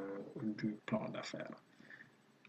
du, 0.60 0.76
plan 0.86 1.08
d'affaires. 1.08 1.56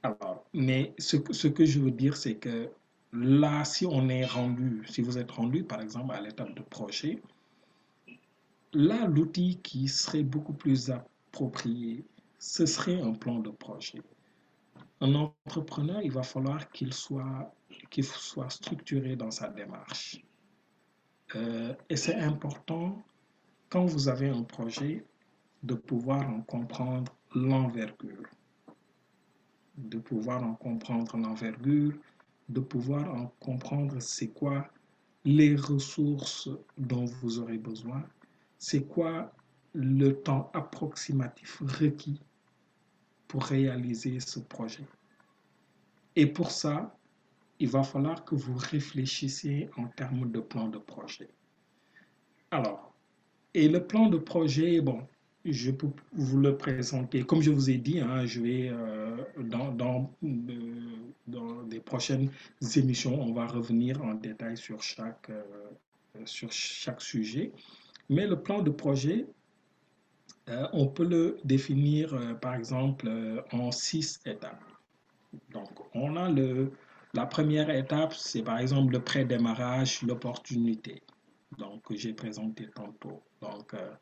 Alors, 0.04 0.46
mais 0.54 0.94
ce, 0.98 1.18
ce 1.32 1.48
que 1.48 1.66
je 1.66 1.80
veux 1.80 1.92
dire, 1.92 2.16
c'est 2.16 2.36
que 2.36 2.70
Là, 3.14 3.64
si 3.64 3.86
on 3.86 4.10
est 4.10 4.26
rendu, 4.26 4.84
si 4.88 5.02
vous 5.02 5.18
êtes 5.18 5.32
rendu 5.32 5.64
par 5.64 5.82
exemple 5.82 6.14
à 6.14 6.22
l'étape 6.22 6.54
de 6.56 6.62
projet, 6.62 7.22
là, 8.74 9.08
l'outil 9.08 9.60
qui 9.64 9.88
serait 9.88 10.24
beaucoup 10.24 10.54
plus 10.54 10.92
approprié, 10.92 12.04
ce 12.38 12.66
serait 12.66 13.02
un 13.02 13.14
plan 13.14 13.40
de 13.40 13.50
projet. 13.50 14.02
Un 15.00 15.16
entrepreneur, 15.16 16.02
il 16.02 16.12
va 16.12 16.24
falloir 16.24 16.70
qu'il 16.72 16.94
soit, 16.94 17.54
qu'il 17.90 18.04
soit 18.04 18.50
structuré 18.50 19.16
dans 19.16 19.32
sa 19.32 19.48
démarche. 19.48 20.22
Euh, 21.36 21.74
et 21.90 21.98
c'est 21.98 22.16
important, 22.16 23.04
quand 23.70 23.86
vous 23.86 24.08
avez 24.08 24.30
un 24.30 24.44
projet, 24.44 25.04
de 25.64 25.74
pouvoir 25.74 26.30
en 26.30 26.42
comprendre 26.42 27.14
l'envergure. 27.36 28.24
De 29.78 29.98
pouvoir 29.98 30.44
en 30.44 30.54
comprendre 30.54 31.18
l'envergure, 31.18 31.94
de 32.50 32.60
pouvoir 32.60 33.14
en 33.14 33.28
comprendre 33.40 34.00
c'est 34.00 34.30
quoi 34.30 34.70
les 35.26 35.56
ressources 35.56 36.50
dont 36.78 37.06
vous 37.06 37.40
aurez 37.40 37.58
besoin, 37.58 38.04
c'est 38.58 38.88
quoi 38.88 39.34
le 39.74 40.12
temps 40.14 40.50
approximatif 40.54 41.62
requis 41.80 42.22
pour 43.28 43.44
réaliser 43.44 44.20
ce 44.20 44.40
projet. 44.40 44.86
Et 46.16 46.26
pour 46.26 46.52
ça, 46.52 46.97
il 47.60 47.70
va 47.70 47.84
falloir 47.84 48.24
que 48.24 48.36
vous 48.36 48.56
réfléchissiez 48.56 49.70
en 49.78 49.88
termes 49.88 50.32
de 50.32 50.40
plan 50.40 50.68
de 50.68 50.78
projet. 50.78 51.30
Alors, 52.52 52.94
et 53.54 53.68
le 53.68 53.86
plan 53.86 54.08
de 54.08 54.18
projet, 54.18 54.82
bon, 54.82 55.08
je 55.44 55.72
peux 55.72 55.88
vous 56.14 56.40
le 56.40 56.58
présenter. 56.58 57.24
Comme 57.24 57.42
je 57.42 57.52
vous 57.52 57.70
ai 57.70 57.78
dit, 57.78 58.00
hein, 58.00 58.26
je 58.26 58.42
vais 58.42 58.70
euh, 58.70 59.18
dans, 59.40 59.72
dans, 59.72 60.14
dans, 60.22 61.62
les 61.70 61.80
prochaines 61.80 62.30
émissions, 62.76 63.20
on 63.20 63.34
va 63.34 63.48
revenir 63.48 64.02
en 64.04 64.14
détail 64.14 64.58
sur 64.58 64.82
chaque, 64.82 65.32
sur 66.26 66.52
chaque 66.52 67.02
sujet. 67.02 67.52
Mais 68.10 68.28
le 68.28 68.42
plan 68.42 68.62
de 68.62 68.70
projet, 68.70 69.26
on 70.72 70.88
peut 70.88 71.06
le 71.06 71.38
définir 71.44 72.18
par 72.40 72.56
exemple 72.56 73.10
en 73.52 73.72
six 73.72 74.22
étapes. 74.26 74.64
Donc, 75.52 75.70
on 75.94 76.16
a 76.16 76.30
le, 76.30 76.72
la 77.18 77.26
première 77.26 77.72
étape, 77.72 78.14
c'est 78.14 78.44
par 78.44 78.60
exemple 78.60 78.94
le 78.94 79.00
pré-démarrage, 79.00 80.04
l'opportunité. 80.04 81.02
Donc, 81.58 81.82
j'ai 81.90 82.14
présenté 82.14 82.70
tantôt. 82.76 83.24
Donc, 83.42 83.74
euh, 83.74 83.96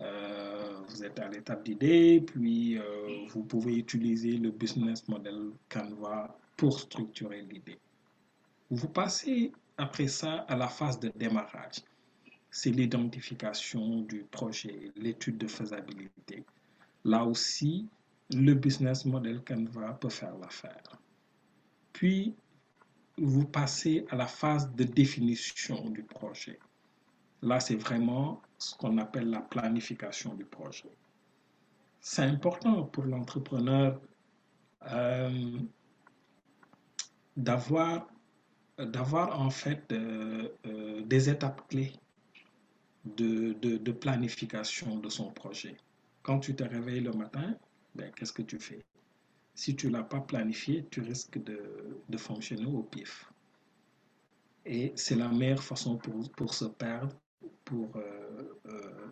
euh, 0.00 0.80
vous 0.86 1.02
êtes 1.02 1.18
à 1.18 1.28
l'étape 1.30 1.64
d'idée, 1.64 2.20
puis 2.20 2.76
euh, 2.76 2.82
vous 3.30 3.42
pouvez 3.42 3.78
utiliser 3.78 4.36
le 4.36 4.50
business 4.50 5.08
model 5.08 5.52
Canva 5.70 6.36
pour 6.58 6.78
structurer 6.78 7.40
l'idée. 7.40 7.78
Vous 8.70 8.88
passez 8.88 9.52
après 9.78 10.08
ça 10.08 10.44
à 10.46 10.54
la 10.54 10.68
phase 10.68 11.00
de 11.00 11.10
démarrage. 11.16 11.78
C'est 12.50 12.70
l'identification 12.70 14.02
du 14.02 14.24
projet, 14.30 14.92
l'étude 14.96 15.38
de 15.38 15.46
faisabilité. 15.46 16.44
Là 17.06 17.24
aussi, 17.24 17.88
le 18.30 18.52
business 18.52 19.06
model 19.06 19.40
Canva 19.42 19.94
peut 19.94 20.10
faire 20.10 20.36
l'affaire. 20.36 20.98
Puis, 21.94 22.34
vous 23.18 23.46
passez 23.46 24.06
à 24.10 24.16
la 24.16 24.26
phase 24.26 24.74
de 24.74 24.84
définition 24.84 25.90
du 25.90 26.02
projet. 26.02 26.58
Là, 27.42 27.60
c'est 27.60 27.76
vraiment 27.76 28.40
ce 28.58 28.74
qu'on 28.76 28.98
appelle 28.98 29.30
la 29.30 29.40
planification 29.40 30.34
du 30.34 30.44
projet. 30.44 30.90
C'est 32.00 32.22
important 32.22 32.84
pour 32.84 33.04
l'entrepreneur 33.04 34.00
euh, 34.90 35.58
d'avoir 37.36 38.08
d'avoir 38.78 39.40
en 39.40 39.50
fait 39.50 39.92
euh, 39.92 40.48
euh, 40.66 41.02
des 41.02 41.28
étapes 41.28 41.68
clés 41.68 41.92
de, 43.04 43.52
de, 43.52 43.92
planification 43.92 44.98
de 44.98 45.08
son 45.08 45.30
projet. 45.30 45.76
Quand 46.22 46.38
tu 46.38 46.54
te 46.54 46.64
réveilles 46.64 47.00
le 47.00 47.12
matin, 47.12 47.54
ben, 47.94 48.10
qu'est-ce 48.12 48.32
que 48.32 48.42
tu 48.42 48.58
fais? 48.58 48.82
Si 49.54 49.76
tu 49.76 49.88
ne 49.88 49.92
l'as 49.92 50.02
pas 50.02 50.20
planifié, 50.20 50.86
tu 50.90 51.00
risques 51.00 51.42
de, 51.42 51.60
de 52.08 52.16
fonctionner 52.16 52.66
au 52.66 52.82
pif. 52.82 53.30
Et 54.64 54.92
c'est 54.96 55.16
la 55.16 55.28
meilleure 55.28 55.62
façon 55.62 55.96
pour, 55.96 56.30
pour 56.32 56.54
se 56.54 56.64
perdre. 56.66 57.14
Pour, 57.64 57.96
euh, 57.96 58.60
euh, 58.66 59.06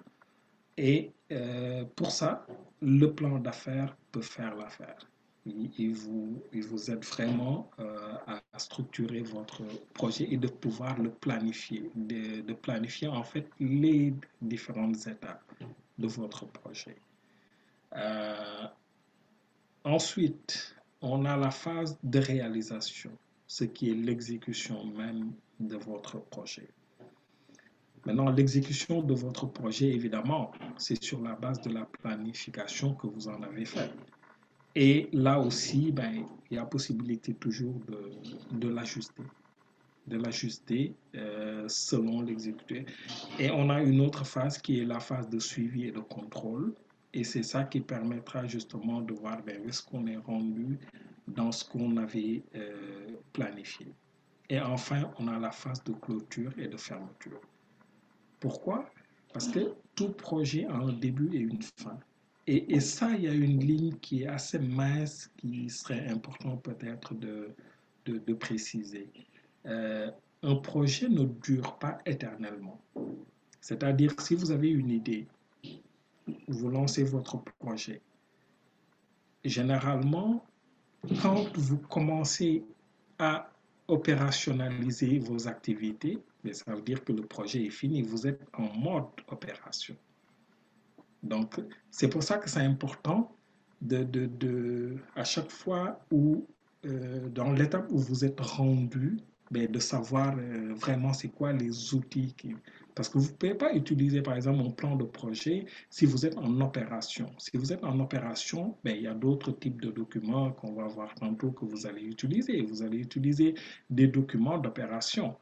et 0.76 1.12
euh, 1.32 1.84
pour 1.96 2.10
ça, 2.10 2.46
le 2.80 3.12
plan 3.12 3.38
d'affaires 3.38 3.96
peut 4.12 4.22
faire 4.22 4.54
l'affaire. 4.56 5.08
Il, 5.46 5.70
il, 5.78 5.94
vous, 5.94 6.42
il 6.52 6.62
vous 6.62 6.90
aide 6.90 7.04
vraiment 7.04 7.70
à 8.26 8.58
structurer 8.58 9.22
votre 9.22 9.62
projet 9.94 10.28
et 10.30 10.36
de 10.36 10.48
pouvoir 10.48 11.00
le 11.00 11.10
planifier, 11.10 11.90
de, 11.94 12.42
de 12.42 12.52
planifier 12.52 13.08
en 13.08 13.22
fait 13.24 13.48
les 13.58 14.14
différentes 14.42 15.06
étapes 15.06 15.42
de 15.98 16.06
votre 16.06 16.46
projet. 16.46 16.96
Ensuite, 19.84 20.76
on 21.00 21.24
a 21.24 21.36
la 21.36 21.50
phase 21.50 21.98
de 22.02 22.18
réalisation, 22.18 23.10
ce 23.46 23.64
qui 23.64 23.90
est 23.90 23.94
l'exécution 23.94 24.84
même 24.86 25.32
de 25.58 25.76
votre 25.76 26.18
projet. 26.18 26.68
Maintenant, 28.04 28.30
l'exécution 28.30 29.02
de 29.02 29.14
votre 29.14 29.46
projet, 29.46 29.88
évidemment, 29.88 30.52
c'est 30.76 31.02
sur 31.02 31.20
la 31.22 31.34
base 31.34 31.60
de 31.60 31.70
la 31.70 31.84
planification 31.84 32.94
que 32.94 33.06
vous 33.06 33.28
en 33.28 33.42
avez 33.42 33.64
faite. 33.64 33.92
Et 34.74 35.08
là 35.12 35.38
aussi, 35.38 35.92
ben, 35.92 36.24
il 36.50 36.56
y 36.56 36.58
a 36.58 36.64
possibilité 36.64 37.34
toujours 37.34 37.74
de, 37.88 38.58
de 38.58 38.68
l'ajuster 38.68 39.24
de 40.10 40.16
l'ajuster 40.16 40.94
euh, 41.14 41.66
selon 41.68 42.22
l'exécuteur. 42.22 42.84
Et 43.38 43.50
on 43.50 43.70
a 43.70 43.82
une 43.82 44.00
autre 44.00 44.26
phase 44.26 44.58
qui 44.58 44.80
est 44.80 44.84
la 44.84 45.00
phase 45.00 45.28
de 45.28 45.38
suivi 45.38 45.86
et 45.86 45.92
de 45.92 46.00
contrôle. 46.00 46.74
Et 47.12 47.24
c'est 47.24 47.42
ça 47.42 47.64
qui 47.64 47.80
permettra 47.80 48.46
justement 48.46 49.00
de 49.00 49.12
voir 49.14 49.42
ben, 49.42 49.60
où 49.64 49.68
est-ce 49.68 49.82
qu'on 49.82 50.06
est 50.06 50.16
rendu 50.16 50.78
dans 51.26 51.52
ce 51.52 51.64
qu'on 51.64 51.96
avait 51.96 52.42
euh, 52.54 53.08
planifié. 53.32 53.92
Et 54.48 54.60
enfin, 54.60 55.10
on 55.18 55.28
a 55.28 55.38
la 55.38 55.50
phase 55.50 55.82
de 55.84 55.92
clôture 55.92 56.52
et 56.58 56.66
de 56.66 56.76
fermeture. 56.76 57.40
Pourquoi? 58.40 58.90
Parce 59.32 59.48
que 59.48 59.74
tout 59.94 60.10
projet 60.10 60.66
a 60.66 60.74
un 60.74 60.92
début 60.92 61.30
et 61.34 61.38
une 61.38 61.62
fin. 61.62 61.98
Et, 62.46 62.74
et, 62.74 62.80
ça, 62.80 63.10
il 63.12 63.22
y 63.22 63.28
a 63.28 63.32
une 63.32 63.60
ligne 63.60 63.94
qui 64.00 64.22
est 64.22 64.26
assez 64.26 64.58
mince 64.58 65.30
qui 65.36 65.68
serait 65.70 66.08
important 66.08 66.56
peut-être 66.56 67.14
de, 67.14 67.54
de, 68.06 68.18
de, 68.18 68.34
préciser. 68.34 69.08
Euh, 69.66 70.10
un 70.42 70.56
projet 70.56 71.08
ne 71.08 71.26
dure 71.26 71.78
pas 71.78 71.98
éternellement. 72.06 72.80
C'est-à-dire, 73.60 74.18
si 74.20 74.34
vous 74.34 74.50
avez 74.50 74.70
une 74.70 74.90
idée, 74.90 75.28
vous 76.48 76.68
lancez 76.70 77.04
votre 77.04 77.38
projet. 77.58 78.00
Généralement, 79.44 80.44
quand 81.22 81.56
vous 81.56 81.78
commencez 81.78 82.64
à 83.18 83.50
opérationnaliser 83.88 85.18
vos 85.18 85.48
activités, 85.48 86.18
ça 86.52 86.74
veut 86.74 86.82
dire 86.82 87.04
que 87.04 87.12
le 87.12 87.22
projet 87.22 87.64
est 87.66 87.70
fini, 87.70 88.02
vous 88.02 88.26
êtes 88.26 88.40
en 88.54 88.72
mode 88.78 89.04
opération. 89.28 89.96
Donc, 91.22 91.60
c'est 91.90 92.08
pour 92.08 92.22
ça 92.22 92.38
que 92.38 92.48
c'est 92.48 92.60
important 92.60 93.34
de, 93.82 94.04
de, 94.04 94.26
de, 94.26 94.96
à 95.16 95.24
chaque 95.24 95.50
fois 95.50 96.00
où, 96.10 96.46
euh, 96.86 97.28
dans 97.28 97.52
l'étape 97.52 97.90
où 97.90 97.98
vous 97.98 98.24
êtes 98.24 98.40
rendu, 98.40 99.18
ben, 99.50 99.70
de 99.70 99.78
savoir 99.78 100.34
euh, 100.38 100.72
vraiment 100.74 101.12
c'est 101.12 101.28
quoi 101.28 101.52
les 101.52 101.94
outils 101.94 102.34
qui, 102.34 102.54
parce 103.00 103.08
que 103.08 103.16
vous 103.16 103.30
ne 103.30 103.32
pouvez 103.32 103.54
pas 103.54 103.72
utiliser, 103.72 104.20
par 104.20 104.36
exemple, 104.36 104.60
un 104.60 104.72
plan 104.72 104.94
de 104.94 105.04
projet 105.04 105.64
si 105.88 106.04
vous 106.04 106.26
êtes 106.26 106.36
en 106.36 106.60
opération. 106.60 107.30
Si 107.38 107.56
vous 107.56 107.72
êtes 107.72 107.82
en 107.82 107.98
opération, 107.98 108.76
ben, 108.84 108.94
il 108.94 109.04
y 109.04 109.06
a 109.06 109.14
d'autres 109.14 109.52
types 109.52 109.80
de 109.80 109.90
documents 109.90 110.52
qu'on 110.52 110.74
va 110.74 110.86
voir 110.86 111.14
tantôt 111.14 111.50
que 111.50 111.64
vous 111.64 111.86
allez 111.86 112.02
utiliser. 112.02 112.60
Vous 112.60 112.82
allez 112.82 112.98
utiliser 112.98 113.54
des 113.88 114.06
documents 114.06 114.58
d'opération. 114.58 115.34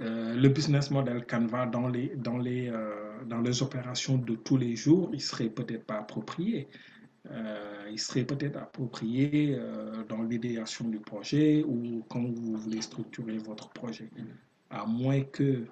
Euh, 0.00 0.34
le 0.36 0.48
business 0.48 0.90
model 0.90 1.26
Canva 1.26 1.66
dans 1.66 1.88
les, 1.88 2.16
dans, 2.16 2.38
les, 2.38 2.70
euh, 2.70 3.22
dans 3.26 3.42
les 3.42 3.62
opérations 3.62 4.16
de 4.16 4.36
tous 4.36 4.56
les 4.56 4.76
jours, 4.76 5.10
il 5.12 5.20
serait 5.20 5.50
peut-être 5.50 5.84
pas 5.84 5.98
approprié. 5.98 6.66
Euh, 7.30 7.90
il 7.92 7.98
serait 7.98 8.24
peut-être 8.24 8.56
approprié 8.56 9.54
euh, 9.54 10.02
dans 10.08 10.22
l'idéation 10.22 10.88
du 10.88 10.98
projet 10.98 11.62
ou 11.62 12.02
quand 12.08 12.24
vous 12.24 12.56
voulez 12.56 12.80
structurer 12.80 13.36
votre 13.36 13.68
projet. 13.68 14.08
À 14.70 14.86
moins 14.86 15.20
que 15.24 15.66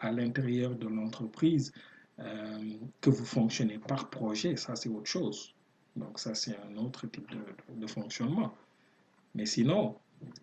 à 0.00 0.10
l'intérieur 0.12 0.74
de 0.74 0.88
l'entreprise 0.88 1.72
euh, 2.20 2.74
que 3.00 3.08
vous 3.08 3.24
fonctionnez 3.24 3.78
par 3.78 4.10
projet, 4.10 4.56
ça 4.56 4.76
c'est 4.76 4.90
autre 4.90 5.06
chose. 5.06 5.54
Donc 5.96 6.18
ça 6.18 6.34
c'est 6.34 6.56
un 6.68 6.76
autre 6.76 7.06
type 7.06 7.28
de, 7.30 7.80
de, 7.80 7.86
fonctionnement. 7.86 8.54
Mais 9.34 9.46
sinon, 9.46 9.96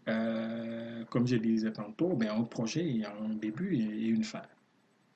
euh, 0.08 1.04
comme 1.06 1.28
je 1.28 1.36
disais 1.36 1.72
tantôt, 1.72 2.16
ben, 2.16 2.32
un 2.32 2.44
projet, 2.44 2.84
il 2.84 2.98
y 2.98 3.06
a 3.06 3.16
un 3.16 3.36
début 3.36 3.76
et 3.76 4.08
une 4.08 4.24
fin. 4.24 4.42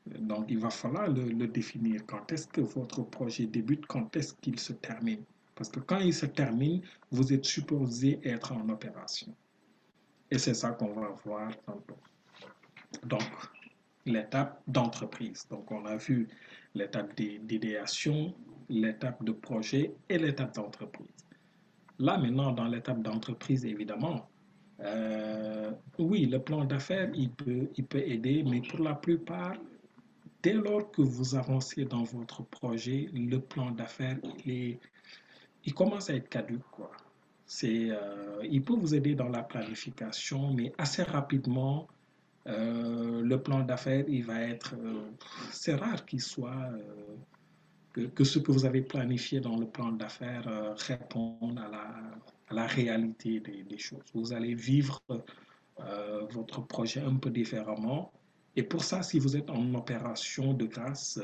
Donc 0.06 0.46
il 0.50 0.60
va 0.60 0.70
falloir 0.70 1.10
le, 1.10 1.24
le 1.24 1.48
définir. 1.48 2.06
Quand 2.06 2.32
est-ce 2.32 2.48
que 2.48 2.62
votre 2.62 3.02
projet 3.04 3.48
débute, 3.48 3.86
quand 3.88 4.16
est-ce 4.16 4.34
qu'il 4.36 4.60
se 4.60 4.74
termine? 4.74 5.24
Parce 5.56 5.70
que 5.70 5.80
quand 5.80 6.00
il 6.00 6.14
se 6.14 6.28
termine, 6.28 6.82
vous 7.12 7.34
êtes 7.34 7.46
supposé 7.46 8.20
être 8.24 8.52
en 8.52 8.70
opération. 8.70 9.34
Et 10.30 10.38
c'est 10.38 10.54
ça 10.54 10.72
qu'on 10.72 10.94
va 10.94 11.10
voir 11.26 11.52
tantôt. 11.66 11.98
Donc, 13.04 13.24
l'étape 14.12 14.62
d'entreprise. 14.68 15.48
Donc, 15.50 15.72
on 15.72 15.86
a 15.86 15.96
vu 15.96 16.28
l'étape 16.76 17.16
d'idéation, 17.16 18.34
l'étape 18.70 19.24
de 19.24 19.32
projet 19.32 19.94
et 20.10 20.18
l'étape 20.18 20.56
d'entreprise. 20.56 21.08
Là, 22.00 22.18
maintenant, 22.18 22.52
dans 22.52 22.66
l'étape 22.66 23.02
d'entreprise, 23.02 23.66
évidemment, 23.66 24.28
euh, 24.80 25.72
oui, 26.00 26.26
le 26.26 26.40
plan 26.40 26.66
d'affaires, 26.66 27.10
il 27.14 27.30
peut, 27.32 27.70
il 27.76 27.86
peut 27.86 28.00
aider, 28.00 28.44
mais 28.44 28.62
pour 28.62 28.80
la 28.80 28.96
plupart, 28.96 29.56
dès 30.42 30.54
lors 30.54 30.90
que 30.92 31.02
vous 31.02 31.36
avancez 31.36 31.86
dans 31.86 32.04
votre 32.04 32.44
projet, 32.44 33.10
le 33.14 33.38
plan 33.38 33.72
d'affaires, 33.72 34.18
il, 34.46 34.80
commence 35.76 36.10
à 36.10 36.16
être 36.16 36.30
caduque. 36.30 36.64
Quoi. 36.72 36.92
Euh, 37.64 38.40
il 38.50 38.64
peut 38.64 38.74
vous 38.74 38.96
aider 38.96 39.14
dans 39.14 39.30
la 39.30 39.44
planification, 39.44 40.54
mais 40.54 40.74
assez 40.78 41.04
rapidement, 41.04 41.88
euh, 42.48 43.22
le 43.22 43.42
plan 43.42 43.62
d'affaires, 43.62 44.06
il 44.08 44.26
va 44.26 44.42
être... 44.42 44.76
Euh, 44.76 45.10
c'est 45.52 45.76
rare 45.76 46.06
qu'il 46.06 46.22
soit... 46.22 46.72
Euh, 47.96 48.08
que, 48.16 48.24
ce 48.24 48.40
que 48.40 48.52
vous 48.52 48.66
avez 48.66 48.82
planifié 48.82 49.42
dans 49.42 49.58
le 49.58 49.68
plan 49.68 49.92
d'affaires 49.92 50.76
réponde 50.78 51.60
à 51.60 51.70
la, 52.50 52.66
réalité 52.66 53.42
des, 53.42 53.78
choses. 53.78 54.00
Vous 54.14 54.32
allez 54.32 54.56
vivre 54.56 55.02
votre 56.30 56.66
projet 56.66 57.02
un 57.02 57.16
peu 57.16 57.30
différemment. 57.30 58.14
Et 58.56 58.64
pour 58.64 58.86
ça, 58.86 59.04
si 59.04 59.20
vous 59.20 59.36
êtes 59.36 59.50
en 59.50 59.74
opération 59.74 60.54
de 60.54 60.68
grâce, 60.68 61.20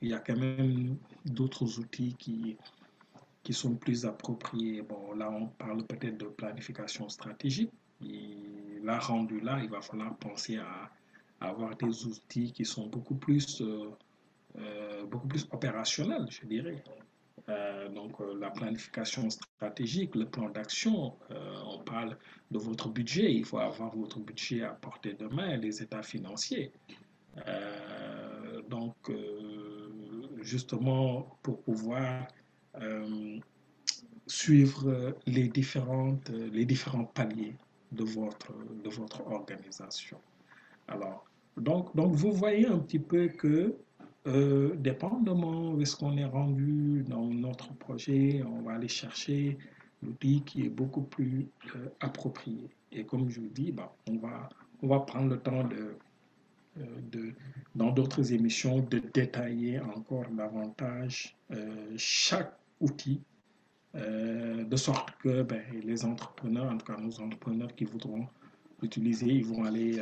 il 0.00 0.08
y 0.08 0.14
a 0.14 0.18
quand 0.18 0.38
même 0.38 0.96
d'autres 1.26 1.78
outils 1.78 2.14
qui, 2.18 2.56
qui 3.42 3.52
sont 3.52 3.74
plus 3.74 4.06
appropriés. 4.06 4.80
Bon, 4.80 5.12
là, 5.12 5.30
on 5.30 5.48
parle 5.48 5.84
peut-être 5.84 6.16
de 6.16 6.26
planification 6.26 7.10
stratégique. 7.10 7.70
Là, 8.82 8.98
rendu 8.98 9.40
là, 9.40 9.60
il 9.62 9.70
va 9.70 9.80
falloir 9.80 10.16
penser 10.16 10.58
à, 10.58 10.90
avoir 11.40 11.76
des 11.76 12.06
outils 12.06 12.52
qui 12.52 12.64
sont 12.64 12.86
beaucoup 12.86 13.14
plus, 13.14 13.62
euh, 13.62 13.90
euh, 14.58 15.06
beaucoup 15.06 15.28
plus 15.28 15.48
opérationnels, 15.52 16.26
je 16.28 16.46
dirais. 16.46 16.84
Euh, 17.48 17.88
donc, 17.88 18.20
la 18.38 18.50
planification 18.50 19.28
stratégique, 19.30 20.14
le 20.14 20.26
plan 20.26 20.50
d'action, 20.50 21.16
on 21.66 21.78
parle 21.78 22.16
de 22.50 22.58
votre 22.58 22.90
budget. 22.90 23.32
Il 23.32 23.44
faut 23.44 23.58
avoir 23.58 23.96
votre 23.96 24.20
budget 24.20 24.62
à 24.62 24.70
portée 24.70 25.14
de 25.14 25.26
main, 25.26 25.56
les 25.56 25.82
états 25.82 26.02
financiers. 26.02 26.70
donc, 28.68 28.94
justement, 30.42 31.38
pour 31.42 31.62
pouvoir 31.62 32.26
suivre 34.26 35.16
les, 35.26 35.48
différentes, 35.48 36.28
les 36.28 36.66
différents 36.66 37.06
paliers 37.06 37.56
de 37.92 38.04
votre, 38.04 38.52
de 38.84 38.90
votre 38.90 39.26
organisation. 39.26 40.18
Alors, 40.88 41.24
donc, 41.56 41.94
donc, 41.94 42.14
vous 42.14 42.32
voyez 42.32 42.66
un 42.66 42.78
petit 42.78 42.98
peu 42.98 43.28
que, 43.28 43.76
euh, 44.26 44.74
dépendamment 44.76 45.74
de 45.74 45.84
ce 45.84 45.96
qu'on 45.96 46.16
est 46.16 46.24
rendu 46.24 47.04
dans 47.08 47.24
notre 47.24 47.72
projet, 47.74 48.42
on 48.46 48.62
va 48.62 48.74
aller 48.74 48.88
chercher 48.88 49.58
l'outil 50.02 50.42
qui 50.42 50.66
est 50.66 50.70
beaucoup 50.70 51.02
plus 51.02 51.48
euh, 51.76 51.88
approprié. 52.00 52.68
Et 52.92 53.04
comme 53.04 53.28
je 53.30 53.40
vous 53.40 53.48
dis, 53.48 53.72
bah, 53.72 53.94
on, 54.08 54.16
va, 54.18 54.48
on 54.82 54.88
va 54.88 55.00
prendre 55.00 55.28
le 55.30 55.38
temps 55.38 55.64
de, 55.64 55.94
euh, 56.78 56.84
de 57.10 57.32
dans 57.74 57.90
d'autres 57.90 58.32
émissions 58.32 58.80
de 58.80 58.98
détailler 58.98 59.80
encore 59.80 60.26
davantage 60.30 61.36
chaque 61.96 62.56
outil 62.80 63.20
de 63.94 64.76
sorte 64.76 65.10
que 65.18 65.42
ben, 65.42 65.62
les 65.82 66.04
entrepreneurs, 66.04 66.70
en 66.70 66.78
tout 66.78 66.86
cas 66.86 66.96
nos 66.96 67.20
entrepreneurs 67.20 67.74
qui 67.74 67.84
voudront 67.84 68.26
l'utiliser, 68.80 69.26
ils 69.26 69.44
vont 69.44 69.64
aller 69.64 70.00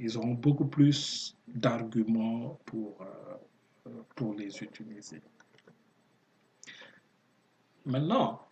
ils 0.00 0.16
auront 0.16 0.34
beaucoup 0.34 0.66
plus 0.66 1.36
d'arguments 1.46 2.58
pour, 2.64 3.00
euh, 3.02 4.02
pour 4.16 4.34
les 4.34 4.62
utiliser. 4.62 5.20
Maintenant, 7.84 8.46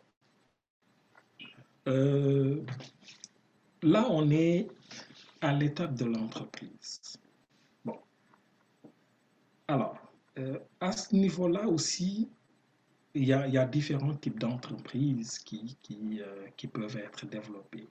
euh, 1.87 2.63
là, 3.83 4.07
on 4.11 4.31
est 4.31 4.69
à 5.41 5.53
l'étape 5.53 5.95
de 5.95 6.05
l'entreprise. 6.07 7.19
Bon. 7.85 7.99
Alors, 9.69 9.97
euh, 10.39 10.59
à 10.81 10.93
ce 10.93 11.15
niveau-là 11.15 11.67
aussi, 11.67 12.31
il 13.19 13.27
y, 13.27 13.33
a, 13.33 13.67
différents 13.67 14.15
types 14.15 14.39
d'entreprises 14.39 15.39
qui, 15.41 15.77
qui, 15.83 16.21
qui, 16.57 16.67
peuvent 16.69 16.97
être 16.97 17.27
développées. 17.27 17.89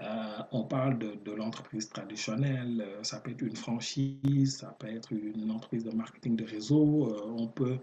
Euh, 0.00 0.38
on 0.52 0.62
parle 0.62 0.98
de, 0.98 1.32
l'entreprise 1.32 1.88
traditionnelle, 1.88 2.80
euh, 2.80 3.02
ça 3.02 3.18
peut 3.18 3.32
être 3.32 3.42
une 3.42 3.56
franchise, 3.56 4.58
ça 4.58 4.68
peut 4.78 4.88
être 4.88 5.12
une 5.12 5.50
entreprise 5.50 5.84
de 5.84 5.90
marketing 5.90 6.36
de 6.36 6.44
réseau, 6.44 7.08
euh, 7.08 7.34
on 7.36 7.48
peut 7.48 7.78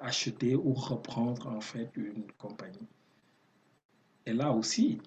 acheter 0.00 0.54
ou 0.54 0.72
reprendre 0.72 1.48
en 1.48 1.60
fait 1.60 1.90
une 1.96 2.24
compagnie. 2.38 2.88
Et 4.24 4.32
là 4.32 4.52
aussi, 4.52 4.98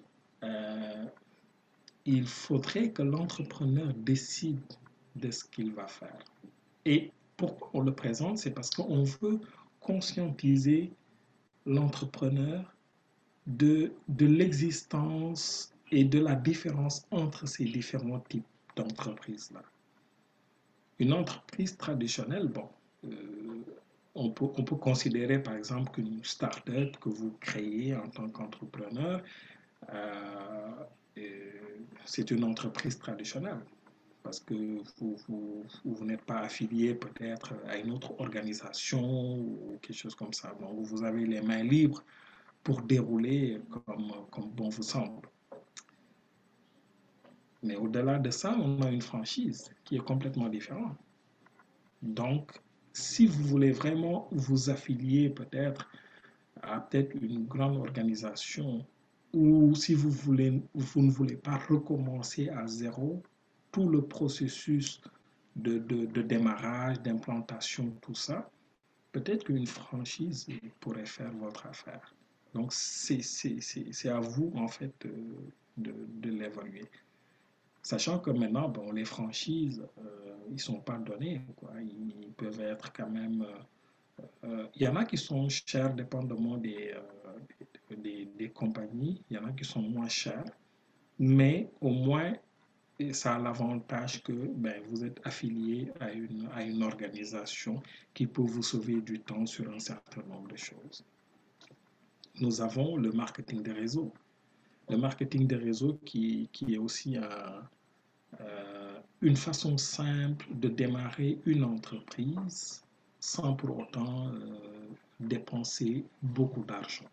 il 2.04 2.26
faudrait 2.26 2.90
que 2.90 3.02
l'entrepreneur 3.02 3.92
décide 3.94 4.60
de 5.16 5.30
ce 5.30 5.42
qu'il 5.44 5.72
va 5.72 5.88
faire. 5.88 6.18
Et 6.84 7.10
pourquoi 7.36 7.70
on 7.72 7.80
le 7.80 7.92
présente, 7.92 8.38
c'est 8.38 8.52
parce 8.52 8.70
qu'on 8.70 9.02
veut 9.02 9.40
conscientiser 9.86 10.90
l'entrepreneur 11.64 12.74
de, 13.46 13.92
de 14.08 14.26
l'existence 14.26 15.72
et 15.92 16.02
de 16.04 16.18
la 16.18 16.34
différence 16.34 17.06
entre 17.12 17.46
ces 17.46 17.64
différents 17.64 18.18
types 18.18 18.44
d'entreprises-là. 18.74 19.62
Une 20.98 21.12
entreprise 21.12 21.76
traditionnelle, 21.76 22.48
bon, 22.48 22.68
euh, 23.04 23.10
on, 24.16 24.30
peut, 24.30 24.46
on, 24.56 24.64
peut, 24.64 24.74
considérer 24.74 25.40
par 25.40 25.54
exemple 25.54 25.92
qu'une 25.92 26.24
start-up 26.24 26.96
que 26.98 27.08
vous 27.08 27.36
créez 27.38 27.94
en 27.94 28.08
tant 28.08 28.28
qu'entrepreneur, 28.28 29.22
euh, 29.92 30.72
c'est 32.04 32.32
une 32.32 32.42
entreprise 32.42 32.98
traditionnelle 32.98 33.60
parce 34.26 34.40
que 34.40 34.82
vous, 34.98 35.16
vous, 35.84 36.04
n'êtes 36.04 36.22
pas 36.22 36.40
affilié 36.40 36.94
peut-être 36.96 37.54
à 37.68 37.76
une 37.76 37.92
autre 37.92 38.12
organisation 38.18 39.38
ou 39.38 39.78
quelque 39.80 39.96
chose 39.96 40.16
comme 40.16 40.32
ça. 40.32 40.52
Donc, 40.60 40.80
vous 40.80 41.04
avez 41.04 41.24
les 41.24 41.40
mains 41.40 41.62
libres 41.62 42.02
pour 42.64 42.82
dérouler 42.82 43.60
comme, 43.70 44.10
comme 44.32 44.50
bon 44.50 44.68
vous 44.68 44.82
semble. 44.82 45.28
Mais 47.62 47.76
au-delà 47.76 48.18
de 48.18 48.30
ça, 48.30 48.56
on 48.58 48.82
a 48.82 48.90
une 48.90 49.00
franchise 49.00 49.70
qui 49.84 49.94
est 49.94 50.04
complètement 50.04 50.48
différente. 50.48 50.96
Donc, 52.02 52.60
si 52.92 53.28
vous 53.28 53.44
voulez 53.44 53.70
vraiment 53.70 54.26
vous 54.32 54.70
affilier 54.70 55.30
peut-être 55.30 55.88
à 56.62 56.80
peut-être 56.80 57.14
une 57.22 57.46
grande 57.46 57.76
organisation 57.76 58.84
ou 59.32 59.72
si 59.76 59.94
vous, 59.94 60.10
voulez, 60.10 60.60
vous 60.74 61.02
ne 61.02 61.12
voulez 61.12 61.36
pas 61.36 61.58
recommencer 61.58 62.48
à 62.48 62.66
zéro, 62.66 63.22
tout 63.76 63.90
le 63.90 64.00
processus 64.00 65.02
de, 65.54 65.76
de, 65.78 66.22
démarrage, 66.22 66.98
d'implantation, 67.02 67.90
tout 68.00 68.14
ça, 68.14 68.50
peut-être 69.12 69.44
qu'une 69.44 69.66
franchise 69.66 70.46
pourrait 70.80 71.04
faire 71.04 71.30
votre 71.32 71.66
affaire. 71.66 72.14
Donc, 72.54 72.72
c'est 72.72 74.08
à 74.08 74.20
vous, 74.20 74.50
en 74.56 74.66
fait, 74.68 74.94
de, 75.76 75.92
de 76.24 76.30
l'évaluer. 76.30 76.88
Sachant 77.82 78.18
que 78.18 78.30
maintenant, 78.30 78.70
bon, 78.70 78.92
les 78.92 79.04
franchises, 79.04 79.86
euh, 79.98 80.36
ils 80.48 80.54
ne 80.54 80.58
sont 80.70 80.80
pas 80.80 80.96
donnés. 80.96 81.42
Quoi. 81.56 81.72
Ils 81.82 82.32
peuvent 82.32 82.62
être 82.62 82.94
quand 82.94 83.10
même... 83.10 83.42
Euh, 83.42 84.22
euh, 84.44 84.66
il 84.74 84.84
y 84.84 84.88
en 84.88 84.96
a 84.96 85.04
qui 85.04 85.18
sont 85.18 85.50
chers 85.50 85.92
dépendamment 85.94 86.56
des, 86.56 86.94
des, 87.90 88.50
compagnies. 88.54 89.22
Il 89.28 89.36
y 89.36 89.38
en 89.38 89.44
a 89.44 89.52
qui 89.52 89.66
sont 89.66 89.82
moins 89.82 90.08
chers. 90.08 90.50
Mais 91.18 91.70
au 91.82 91.90
moins, 91.90 92.32
ça 93.12 93.36
a 93.36 93.38
l'avantage 93.38 94.22
que 94.22 94.32
ben, 94.32 94.82
vous 94.88 95.04
êtes 95.04 95.20
affilié 95.24 95.92
à 96.00 96.12
une, 96.12 96.48
à 96.54 96.62
une 96.62 96.82
organisation 96.82 97.82
qui 98.14 98.26
peut 98.26 98.42
vous 98.42 98.62
sauver 98.62 99.00
du 99.00 99.20
temps 99.20 99.46
sur 99.46 99.70
un 99.70 99.78
certain 99.78 100.22
nombre 100.22 100.48
de 100.48 100.56
choses. 100.56 101.04
Nous 102.40 102.60
avons 102.60 102.96
le 102.96 103.12
marketing 103.12 103.62
des 103.62 103.72
réseaux. 103.72 104.12
Le 104.88 104.96
marketing 104.96 105.46
des 105.46 105.56
réseaux 105.56 105.98
qui, 106.04 106.48
qui 106.52 106.74
est 106.74 106.78
aussi 106.78 107.16
euh, 107.18 109.00
une 109.20 109.36
façon 109.36 109.76
simple 109.78 110.46
de 110.54 110.68
démarrer 110.68 111.38
une 111.46 111.64
entreprise 111.64 112.82
sans 113.20 113.54
pour 113.54 113.78
autant 113.78 114.28
euh, 114.28 114.88
dépenser 115.18 116.04
beaucoup 116.22 116.64
d'argent. 116.64 117.10